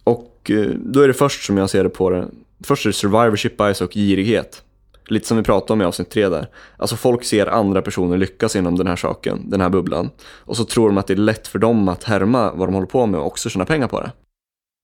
Och 0.04 0.50
eh, 0.50 0.66
då 0.66 1.00
är 1.00 1.08
det 1.08 1.14
först 1.14 1.44
som 1.44 1.56
jag 1.56 1.70
ser 1.70 1.84
det 1.84 1.90
på 1.90 2.10
det, 2.10 2.28
först 2.64 2.86
är 2.86 2.88
det 2.88 2.92
survivorship 2.92 3.56
bias 3.56 3.80
och 3.80 3.92
girighet. 3.92 4.62
Lite 5.08 5.26
som 5.26 5.36
vi 5.36 5.42
pratade 5.42 5.72
om 5.72 5.82
i 5.82 5.84
avsnitt 5.84 6.10
tre 6.10 6.28
där. 6.28 6.48
Alltså 6.76 6.96
folk 6.96 7.24
ser 7.24 7.46
andra 7.46 7.82
personer 7.82 8.16
lyckas 8.16 8.56
inom 8.56 8.78
den 8.78 8.86
här 8.86 8.96
saken, 8.96 9.50
den 9.50 9.60
här 9.60 9.68
bubblan. 9.68 10.10
Och 10.20 10.56
så 10.56 10.64
tror 10.64 10.88
de 10.88 10.98
att 10.98 11.06
det 11.06 11.14
är 11.14 11.16
lätt 11.16 11.48
för 11.48 11.58
dem 11.58 11.88
att 11.88 12.04
härma 12.04 12.52
vad 12.52 12.68
de 12.68 12.74
håller 12.74 12.86
på 12.86 13.06
med 13.06 13.20
och 13.20 13.26
också 13.26 13.48
tjäna 13.48 13.64
pengar 13.64 13.88
på 13.88 14.00
det. 14.00 14.12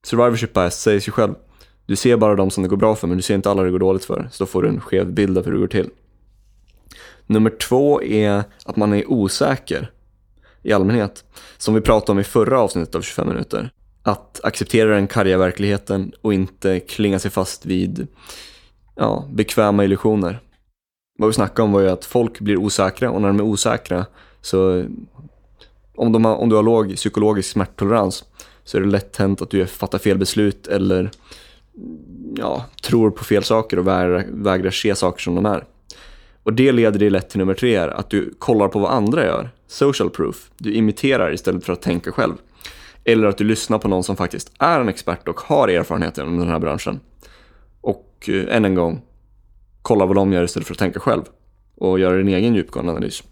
Survivorship 0.06 0.52
bias 0.52 0.80
säger 0.80 1.00
sig 1.00 1.12
själv. 1.12 1.34
Du 1.86 1.96
ser 1.96 2.16
bara 2.16 2.34
de 2.34 2.50
som 2.50 2.62
det 2.62 2.68
går 2.68 2.76
bra 2.76 2.94
för 2.94 3.06
men 3.06 3.16
du 3.16 3.22
ser 3.22 3.34
inte 3.34 3.50
alla 3.50 3.62
det 3.62 3.70
går 3.70 3.78
dåligt 3.78 4.04
för. 4.04 4.28
Så 4.32 4.44
då 4.44 4.50
får 4.50 4.62
du 4.62 4.68
en 4.68 4.80
skev 4.80 5.12
bild 5.12 5.38
av 5.38 5.44
hur 5.44 5.52
det 5.52 5.58
går 5.58 5.66
till. 5.66 5.90
Nummer 7.26 7.50
två 7.50 8.02
är 8.02 8.44
att 8.64 8.76
man 8.76 8.92
är 8.92 9.10
osäker 9.10 9.90
i 10.62 10.72
allmänhet. 10.72 11.24
Som 11.58 11.74
vi 11.74 11.80
pratade 11.80 12.12
om 12.12 12.18
i 12.18 12.24
förra 12.24 12.60
avsnittet 12.60 12.94
av 12.94 13.02
25 13.02 13.28
minuter. 13.28 13.70
Att 14.02 14.40
acceptera 14.44 14.94
den 14.94 15.06
karga 15.06 15.38
verkligheten 15.38 16.12
och 16.20 16.34
inte 16.34 16.80
klinga 16.80 17.18
sig 17.18 17.30
fast 17.30 17.66
vid 17.66 18.06
ja, 18.94 19.28
bekväma 19.32 19.84
illusioner. 19.84 20.40
Vad 21.18 21.28
vi 21.28 21.32
snackade 21.32 21.62
om 21.62 21.72
var 21.72 21.80
ju 21.80 21.88
att 21.88 22.04
folk 22.04 22.40
blir 22.40 22.56
osäkra 22.56 23.10
och 23.10 23.20
när 23.20 23.28
de 23.28 23.38
är 23.38 23.44
osäkra 23.44 24.06
så 24.40 24.84
om, 25.96 26.12
de 26.12 26.24
har, 26.24 26.36
om 26.36 26.48
du 26.48 26.56
har 26.56 26.62
låg 26.62 26.96
psykologisk 26.96 27.50
smärttolerans 27.50 28.24
så 28.64 28.76
är 28.76 28.80
det 28.80 28.88
lätt 28.88 29.16
hänt 29.16 29.42
att 29.42 29.50
du 29.50 29.66
fattar 29.66 29.98
fel 29.98 30.18
beslut 30.18 30.66
eller 30.66 31.10
ja, 32.36 32.64
tror 32.82 33.10
på 33.10 33.24
fel 33.24 33.44
saker 33.44 33.78
och 33.78 33.86
vägrar, 33.86 34.26
vägrar 34.30 34.70
se 34.70 34.94
saker 34.94 35.22
som 35.22 35.34
de 35.34 35.46
är. 35.46 35.64
Och 36.42 36.52
det 36.52 36.72
leder 36.72 36.98
dig 36.98 37.10
lätt 37.10 37.30
till 37.30 37.38
nummer 37.38 37.54
tre, 37.54 37.76
att 37.76 38.10
du 38.10 38.34
kollar 38.38 38.68
på 38.68 38.78
vad 38.78 38.90
andra 38.90 39.24
gör. 39.24 39.50
Social 39.66 40.10
proof. 40.10 40.50
Du 40.58 40.74
imiterar 40.74 41.32
istället 41.34 41.64
för 41.64 41.72
att 41.72 41.82
tänka 41.82 42.12
själv. 42.12 42.34
Eller 43.04 43.26
att 43.26 43.38
du 43.38 43.44
lyssnar 43.44 43.78
på 43.78 43.88
någon 43.88 44.04
som 44.04 44.16
faktiskt 44.16 44.52
är 44.58 44.80
en 44.80 44.88
expert 44.88 45.28
och 45.28 45.40
har 45.40 45.68
erfarenhet 45.68 46.18
inom 46.18 46.38
den 46.38 46.48
här 46.48 46.58
branschen. 46.58 47.00
Och 48.22 48.28
eh, 48.28 48.56
än 48.56 48.64
en 48.64 48.74
gång, 48.74 49.02
kolla 49.82 50.06
vad 50.06 50.16
de 50.16 50.32
gör 50.32 50.44
istället 50.44 50.66
för 50.66 50.74
att 50.74 50.78
tänka 50.78 51.00
själv. 51.00 51.22
och 51.76 51.98
göra 51.98 52.16
din 52.16 52.28
egen 52.28 52.54
djupgående 52.54 52.92
analys. 52.92 53.22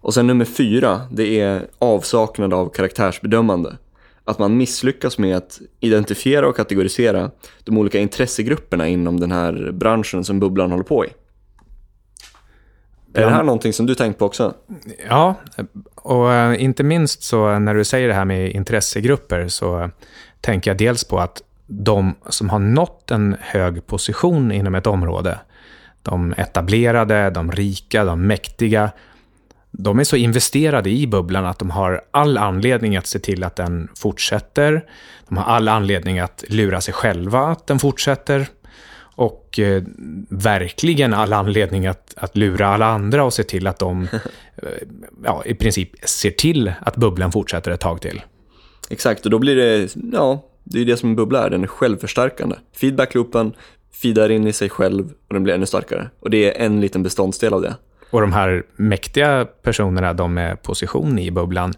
Och 0.00 0.14
sen 0.14 0.26
nummer 0.26 0.44
fyra, 0.44 1.00
det 1.10 1.40
är 1.40 1.66
avsaknad 1.78 2.54
av 2.54 2.68
karaktärsbedömande. 2.68 3.76
Att 4.24 4.38
man 4.38 4.56
misslyckas 4.56 5.18
med 5.18 5.36
att 5.36 5.60
identifiera 5.80 6.48
och 6.48 6.56
kategorisera 6.56 7.30
de 7.64 7.78
olika 7.78 7.98
intressegrupperna 7.98 8.88
inom 8.88 9.20
den 9.20 9.32
här 9.32 9.72
branschen 9.72 10.24
som 10.24 10.40
bubblan 10.40 10.70
håller 10.70 10.84
på 10.84 11.04
i. 11.04 11.08
Är 13.14 13.24
det 13.24 13.30
här 13.30 13.42
någonting 13.42 13.72
som 13.72 13.86
du 13.86 13.94
tänkt 13.94 14.18
på 14.18 14.26
också? 14.26 14.54
Ja, 15.08 15.34
och 15.94 16.32
eh, 16.32 16.62
inte 16.62 16.82
minst 16.82 17.22
så 17.22 17.58
när 17.58 17.74
du 17.74 17.84
säger 17.84 18.08
det 18.08 18.14
här 18.14 18.24
med 18.24 18.50
intressegrupper 18.50 19.48
så 19.48 19.90
tänker 20.40 20.70
jag 20.70 20.78
dels 20.78 21.04
på 21.04 21.18
att 21.18 21.42
de 21.70 22.14
som 22.28 22.50
har 22.50 22.58
nått 22.58 23.10
en 23.10 23.36
hög 23.40 23.86
position 23.86 24.52
inom 24.52 24.74
ett 24.74 24.86
område, 24.86 25.38
de 26.02 26.34
etablerade, 26.36 27.30
de 27.30 27.52
rika, 27.52 28.04
de 28.04 28.26
mäktiga, 28.26 28.90
de 29.70 29.98
är 29.98 30.04
så 30.04 30.16
investerade 30.16 30.90
i 30.90 31.06
bubblan 31.06 31.46
att 31.46 31.58
de 31.58 31.70
har 31.70 32.02
all 32.10 32.38
anledning 32.38 32.96
att 32.96 33.06
se 33.06 33.18
till 33.18 33.44
att 33.44 33.56
den 33.56 33.88
fortsätter. 33.96 34.84
De 35.28 35.36
har 35.38 35.44
all 35.44 35.68
anledning 35.68 36.18
att 36.18 36.44
lura 36.48 36.80
sig 36.80 36.94
själva 36.94 37.40
att 37.40 37.66
den 37.66 37.78
fortsätter. 37.78 38.46
Och 39.00 39.58
eh, 39.58 39.82
verkligen 40.28 41.14
all 41.14 41.32
anledning 41.32 41.86
att, 41.86 42.14
att 42.16 42.36
lura 42.36 42.66
alla 42.68 42.86
andra 42.86 43.24
och 43.24 43.32
se 43.32 43.42
till 43.42 43.66
att 43.66 43.78
de 43.78 44.02
eh, 44.56 44.68
ja, 45.24 45.42
i 45.44 45.54
princip 45.54 45.90
ser 46.08 46.30
till 46.30 46.72
att 46.80 46.96
bubblan 46.96 47.32
fortsätter 47.32 47.70
ett 47.70 47.80
tag 47.80 48.00
till. 48.00 48.22
Exakt, 48.90 49.24
och 49.24 49.30
då 49.30 49.38
blir 49.38 49.56
det, 49.56 49.96
ja, 50.12 50.42
det 50.64 50.80
är 50.80 50.84
det 50.84 50.96
som 50.96 51.08
en 51.08 51.16
bubbla 51.16 51.46
är, 51.46 51.50
den 51.50 51.62
är 51.62 51.66
självförstärkande. 51.66 52.56
Feedbackloopen 52.80 53.52
feedar 54.02 54.30
in 54.30 54.46
i 54.46 54.52
sig 54.52 54.68
själv 54.68 55.12
och 55.28 55.34
den 55.34 55.42
blir 55.42 55.54
ännu 55.54 55.66
starkare. 55.66 56.10
Och 56.20 56.30
det 56.30 56.60
är 56.60 56.66
en 56.66 56.80
liten 56.80 57.02
beståndsdel 57.02 57.54
av 57.54 57.62
det. 57.62 57.76
Och 58.10 58.20
de 58.20 58.32
här 58.32 58.62
mäktiga 58.76 59.44
personerna, 59.62 60.12
de 60.12 60.34
med 60.34 60.62
position 60.62 61.18
i 61.18 61.30
bubblan, 61.30 61.74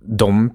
de 0.00 0.50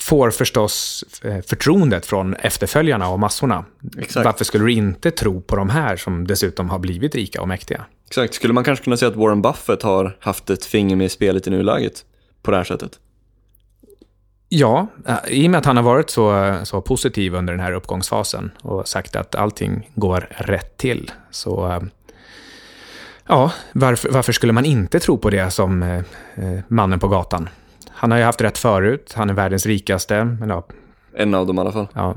får 0.00 0.30
förstås 0.30 1.04
eh, 1.22 1.40
förtroendet 1.40 2.06
från 2.06 2.34
efterföljarna 2.34 3.08
och 3.08 3.20
massorna. 3.20 3.64
Exakt. 3.98 4.24
Varför 4.24 4.44
skulle 4.44 4.64
du 4.64 4.72
inte 4.72 5.10
tro 5.10 5.40
på 5.40 5.56
de 5.56 5.70
här 5.70 5.96
som 5.96 6.26
dessutom 6.26 6.70
har 6.70 6.78
blivit 6.78 7.14
rika 7.14 7.40
och 7.40 7.48
mäktiga? 7.48 7.84
Exakt, 8.06 8.34
skulle 8.34 8.52
man 8.52 8.64
kanske 8.64 8.84
kunna 8.84 8.96
säga 8.96 9.10
att 9.10 9.16
Warren 9.16 9.42
Buffett 9.42 9.82
har 9.82 10.16
haft 10.20 10.50
ett 10.50 10.64
finger 10.64 10.96
med 10.96 11.04
i 11.04 11.08
spelet 11.08 11.46
i 11.46 11.50
nuläget 11.50 12.04
på 12.42 12.50
det 12.50 12.56
här 12.56 12.64
sättet? 12.64 12.98
Ja, 14.48 14.86
eh, 15.06 15.18
i 15.28 15.46
och 15.46 15.50
med 15.50 15.58
att 15.58 15.64
han 15.64 15.76
har 15.76 15.84
varit 15.84 16.10
så, 16.10 16.54
så 16.64 16.80
positiv 16.80 17.34
under 17.34 17.52
den 17.52 17.60
här 17.60 17.72
uppgångsfasen 17.72 18.50
och 18.62 18.88
sagt 18.88 19.16
att 19.16 19.34
allting 19.34 19.90
går 19.94 20.28
rätt 20.30 20.76
till. 20.76 21.10
Så 21.30 21.68
eh, 21.70 21.80
ja, 23.26 23.52
varför, 23.72 24.08
varför 24.08 24.32
skulle 24.32 24.52
man 24.52 24.64
inte 24.64 25.00
tro 25.00 25.18
på 25.18 25.30
det 25.30 25.50
som 25.50 25.82
eh, 25.82 26.02
mannen 26.68 26.98
på 26.98 27.08
gatan? 27.08 27.48
Han 27.90 28.10
har 28.10 28.18
ju 28.18 28.24
haft 28.24 28.40
rätt 28.40 28.58
förut, 28.58 29.12
han 29.16 29.30
är 29.30 29.34
världens 29.34 29.66
rikaste. 29.66 30.24
Men 30.24 30.48
ja, 30.48 30.66
En 31.16 31.34
av 31.34 31.46
dem 31.46 31.58
i 31.58 31.60
alla 31.60 31.72
fall. 31.72 31.88
ja. 31.92 32.14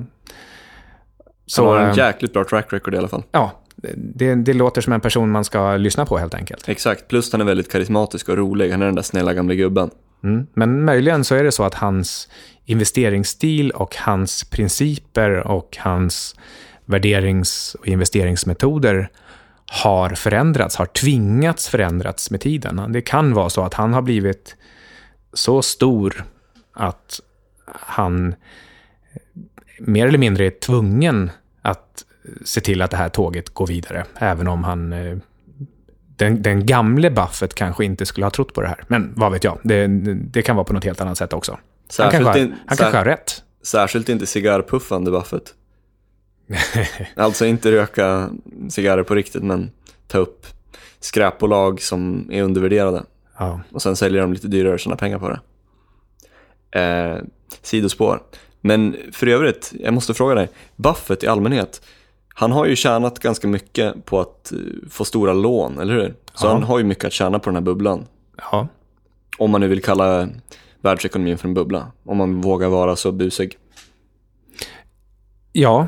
Så, 1.45 1.67
han 1.67 1.77
har 1.77 1.83
en 1.83 1.89
eh, 1.91 1.97
jäkligt 1.97 2.33
bra 2.33 2.43
track 2.43 2.73
record 2.73 2.93
i 2.93 2.97
alla 2.97 3.07
fall. 3.07 3.23
ja, 3.31 3.51
det, 3.95 4.35
det 4.35 4.53
låter 4.53 4.81
som 4.81 4.93
en 4.93 5.01
person 5.01 5.31
man 5.31 5.45
ska 5.45 5.77
lyssna 5.77 6.05
på 6.05 6.17
helt 6.17 6.33
enkelt. 6.33 6.69
Exakt, 6.69 7.07
plus 7.07 7.31
han 7.31 7.41
är 7.41 7.45
väldigt 7.45 7.71
karismatisk 7.71 8.29
och 8.29 8.37
rolig. 8.37 8.71
Han 8.71 8.81
är 8.81 8.85
den 8.85 8.95
där 8.95 9.01
snälla 9.01 9.33
gamla 9.33 9.53
gubben. 9.53 9.89
Mm. 10.23 10.47
Men 10.53 10.85
möjligen 10.85 11.23
så 11.23 11.35
är 11.35 11.43
det 11.43 11.51
så 11.51 11.63
att 11.63 11.73
hans 11.73 12.29
investeringsstil 12.65 13.71
och 13.71 13.95
hans 13.95 14.43
principer 14.43 15.47
och 15.47 15.77
hans 15.79 16.35
värderings 16.85 17.75
och 17.79 17.87
investeringsmetoder 17.87 19.09
har 19.65 20.09
förändrats, 20.09 20.75
har 20.75 20.85
tvingats 20.85 21.69
förändrats 21.69 22.31
med 22.31 22.41
tiden. 22.41 22.81
Det 22.89 23.01
kan 23.01 23.33
vara 23.33 23.49
så 23.49 23.63
att 23.63 23.73
han 23.73 23.93
har 23.93 24.01
blivit 24.01 24.55
så 25.33 25.61
stor 25.61 26.25
att 26.73 27.19
han 27.65 28.35
mer 29.79 30.07
eller 30.07 30.17
mindre 30.17 30.45
är 30.45 30.49
tvungen 30.49 31.31
att 31.61 32.05
se 32.45 32.61
till 32.61 32.81
att 32.81 32.91
det 32.91 32.97
här 32.97 33.09
tåget 33.09 33.49
går 33.49 33.67
vidare, 33.67 34.05
även 34.15 34.47
om 34.47 34.63
han 34.63 34.93
eh, 34.93 35.17
den, 36.19 36.41
den 36.41 36.65
gamle 36.65 37.11
Buffett 37.11 37.55
kanske 37.55 37.85
inte 37.85 38.05
skulle 38.05 38.25
ha 38.25 38.31
trott 38.31 38.53
på 38.53 38.61
det 38.61 38.67
här. 38.67 38.83
Men 38.87 39.13
vad 39.15 39.31
vet 39.31 39.43
jag, 39.43 39.59
det, 39.63 39.87
det 40.13 40.41
kan 40.41 40.55
vara 40.55 40.63
på 40.63 40.73
något 40.73 40.83
helt 40.83 41.01
annat 41.01 41.17
sätt 41.17 41.33
också. 41.33 41.51
Han 41.51 41.61
Särskilt 41.89 42.23
kanske, 42.23 42.39
har, 42.39 42.45
in- 42.47 42.55
han 42.65 42.77
kanske 42.77 42.97
har 42.97 43.05
rätt. 43.05 43.43
Särskilt 43.63 44.09
inte 44.09 44.25
cigarrpuffande 44.25 45.11
Buffett. 45.11 45.53
alltså 47.15 47.45
inte 47.45 47.71
röka 47.71 48.29
cigarrer 48.69 49.03
på 49.03 49.15
riktigt, 49.15 49.43
men 49.43 49.71
ta 50.07 50.17
upp 50.17 50.45
skräpbolag 50.99 51.81
som 51.81 52.29
är 52.31 52.43
undervärderade. 52.43 53.03
Ja. 53.37 53.61
Och 53.71 53.81
sen 53.81 53.95
säljer 53.95 54.21
de 54.21 54.33
lite 54.33 54.47
dyrare 54.47 54.73
och 54.73 54.79
tjänar 54.79 54.97
pengar 54.97 55.19
på 55.19 55.29
det. 55.29 55.39
Eh, 56.79 57.17
sidospår. 57.61 58.21
Men 58.61 58.95
för 59.11 59.27
övrigt, 59.27 59.73
jag 59.79 59.93
måste 59.93 60.13
fråga 60.13 60.35
dig. 60.35 60.49
Buffett 60.75 61.23
i 61.23 61.27
allmänhet, 61.27 61.81
han 62.39 62.51
har 62.51 62.65
ju 62.65 62.75
tjänat 62.75 63.19
ganska 63.19 63.47
mycket 63.47 64.05
på 64.05 64.19
att 64.19 64.51
eh, 64.51 64.57
få 64.89 65.05
stora 65.05 65.33
lån, 65.33 65.79
eller 65.79 65.93
hur? 65.93 66.15
Så 66.33 66.45
Ja. 66.47 66.51
han 66.51 66.63
har 66.63 66.77
ju 66.77 66.83
mycket 66.83 67.05
att 67.05 67.13
tjäna 67.13 67.39
på 67.39 67.49
den 67.49 67.55
här 67.55 67.61
bubblan. 67.61 68.05
ja. 68.51 68.67
Om 69.37 69.51
man 69.51 69.61
nu 69.61 69.67
vill 69.67 69.81
kalla 69.83 70.29
världsekonomin 70.81 71.37
för 71.37 71.47
en 71.47 71.53
bubbla. 71.53 71.91
Om 72.05 72.17
man 72.17 72.41
vågar 72.41 72.67
vara 72.69 72.95
så 72.95 73.11
busig. 73.11 73.57
Ja, 75.51 75.87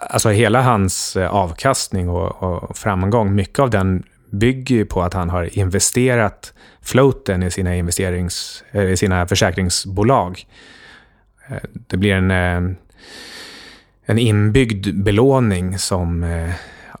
alltså 0.00 0.28
hela 0.28 0.62
hans 0.62 1.16
eh, 1.16 1.34
avkastning 1.34 2.08
och, 2.08 2.42
och 2.42 2.76
framgång, 2.76 3.34
mycket 3.34 3.58
av 3.58 3.70
den 3.70 4.02
bygger 4.30 4.74
ju 4.76 4.84
på 4.86 5.02
att 5.02 5.14
han 5.14 5.30
har 5.30 5.58
investerat 5.58 6.52
floaten 6.82 7.42
i 7.42 7.50
sina, 7.50 7.76
investerings, 7.76 8.64
eh, 8.70 8.90
i 8.90 8.96
sina 8.96 9.26
försäkringsbolag. 9.26 10.46
Det 11.72 11.96
blir 11.96 12.12
en, 12.14 12.76
en 14.08 14.18
inbyggd 14.18 15.02
belåning 15.04 15.78
som 15.78 16.24
eh, 16.24 16.50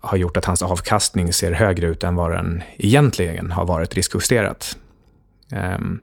har 0.00 0.16
gjort 0.16 0.36
att 0.36 0.44
hans 0.44 0.62
avkastning 0.62 1.32
ser 1.32 1.52
högre 1.52 1.86
ut 1.86 2.04
än 2.04 2.14
vad 2.14 2.30
den 2.30 2.62
egentligen 2.76 3.50
har 3.50 3.64
varit 3.64 3.94
riskjusterat. 3.94 4.76
Ehm, 5.52 6.00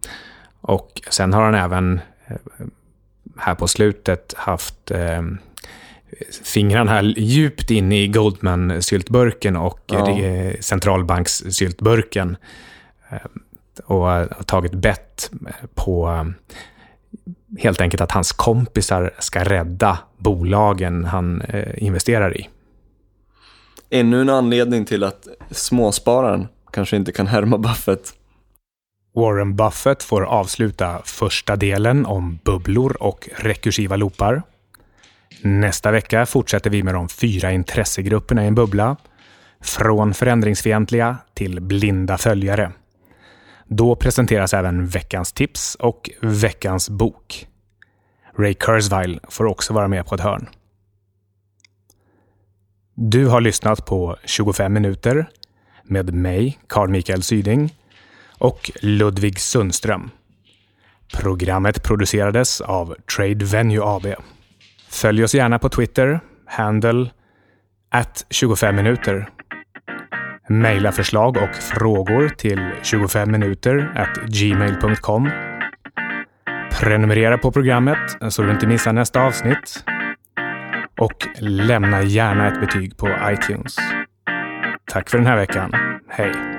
Och 0.62 1.02
sen 1.10 1.34
har 1.34 1.44
han 1.44 1.56
även 1.56 2.00
eh, 2.28 2.36
här 3.38 3.56
på 3.56 3.68
slutet 3.68 4.34
haft 4.38 4.92
eh, 4.92 5.22
fingrarna 6.44 7.02
djupt 7.04 7.72
in 7.72 7.92
i 7.92 8.08
Goldman-syltburken 8.08 9.56
och 9.58 9.80
Ja. 9.86 10.52
centralbankssyltburken. 10.60 12.38
Eh, 13.10 13.18
och 13.86 14.00
har 14.06 14.26
tagit 14.46 14.74
bett 14.74 15.32
på 15.74 16.10
eh, 16.10 16.26
helt 17.60 17.82
enkelt 17.82 18.02
att 18.02 18.12
hans 18.12 18.32
kompisar 18.32 19.14
ska 19.20 19.44
rädda 19.44 19.98
bolagen 20.18 21.06
han 21.06 21.42
eh, 21.42 21.84
investerar 21.84 22.38
i. 22.38 22.50
Ännu 23.90 24.22
en 24.22 24.30
anledning 24.30 24.86
till 24.86 25.04
att 25.04 25.28
småspararen 25.52 26.48
kanske 26.72 26.96
inte 26.96 27.12
kan 27.12 27.28
härma 27.28 27.58
Buffett. 27.58 28.14
Warren 29.16 29.56
Buffett 29.56 30.04
får 30.04 30.24
avsluta 30.24 31.02
första 31.06 31.56
delen 31.56 32.06
om 32.06 32.40
bubblor 32.44 32.98
och 33.00 33.30
rekursiva 33.36 33.96
loopar. 33.96 34.42
Nästa 35.42 35.92
vecka 35.92 36.26
fortsätter 36.26 36.70
vi 36.70 36.84
med 36.84 36.94
de 36.94 37.10
fyra 37.10 37.52
intressegrupperna 37.52 38.44
i 38.44 38.48
en 38.48 38.56
bubbla. 38.56 38.96
Från 39.62 40.14
förändringsfientliga 40.14 41.18
till 41.34 41.62
blinda 41.62 42.18
följare. 42.18 42.72
Då 43.68 43.96
presenteras 43.96 44.54
även 44.54 44.88
veckans 44.88 45.34
tips 45.34 45.76
och 45.76 46.10
veckans 46.22 46.90
bok. 46.90 47.48
Ray 48.38 48.54
Kurzweil 48.54 49.20
får 49.30 49.46
också 49.46 49.74
vara 49.74 49.88
med 49.88 50.06
på 50.06 50.16
ett 50.16 50.22
hörn. 50.22 50.50
Du 52.96 53.28
har 53.28 53.42
lyssnat 53.42 53.86
på 53.86 54.18
25 54.26 54.74
minuter 54.74 55.30
med 55.84 56.14
mig, 56.14 56.60
Carl 56.68 56.90
Mikael 56.90 57.24
Syding 57.24 57.76
och 58.38 58.72
Ludvig 58.82 59.40
Sundström. 59.40 60.10
Programmet 61.14 61.84
producerades 61.84 62.62
av 62.62 62.96
Trade 63.16 63.46
Venue 63.46 63.84
AB. 63.84 64.08
Följ 64.90 65.24
oss 65.24 65.36
gärna 65.36 65.60
på 65.60 65.70
Twitter, 65.70 66.20
handle 66.46 67.10
at 67.90 68.26
25 68.30 68.76
minuter. 68.76 69.30
Maila 70.50 70.92
förslag 70.92 71.38
och 71.38 71.56
frågor 71.56 72.30
till 72.30 72.72
25 72.84 73.32
minuter 73.32 73.92
at 73.96 74.26
gmail.com. 74.26 75.30
Prenumerera 76.72 77.38
på 77.38 77.52
programmet 77.52 78.18
så 78.30 78.42
du 78.42 78.52
inte 78.52 78.68
missar 78.68 78.94
nästa 78.94 79.22
avsnitt. 79.22 79.84
Och 81.00 81.28
lämna 81.40 82.02
gärna 82.02 82.48
ett 82.48 82.62
betyg 82.62 82.98
på 82.98 83.10
iTunes. 83.26 83.76
Tack 84.92 85.10
för 85.10 85.18
den 85.18 85.28
här 85.28 85.38
veckan. 85.38 85.72
Hej! 86.10 86.55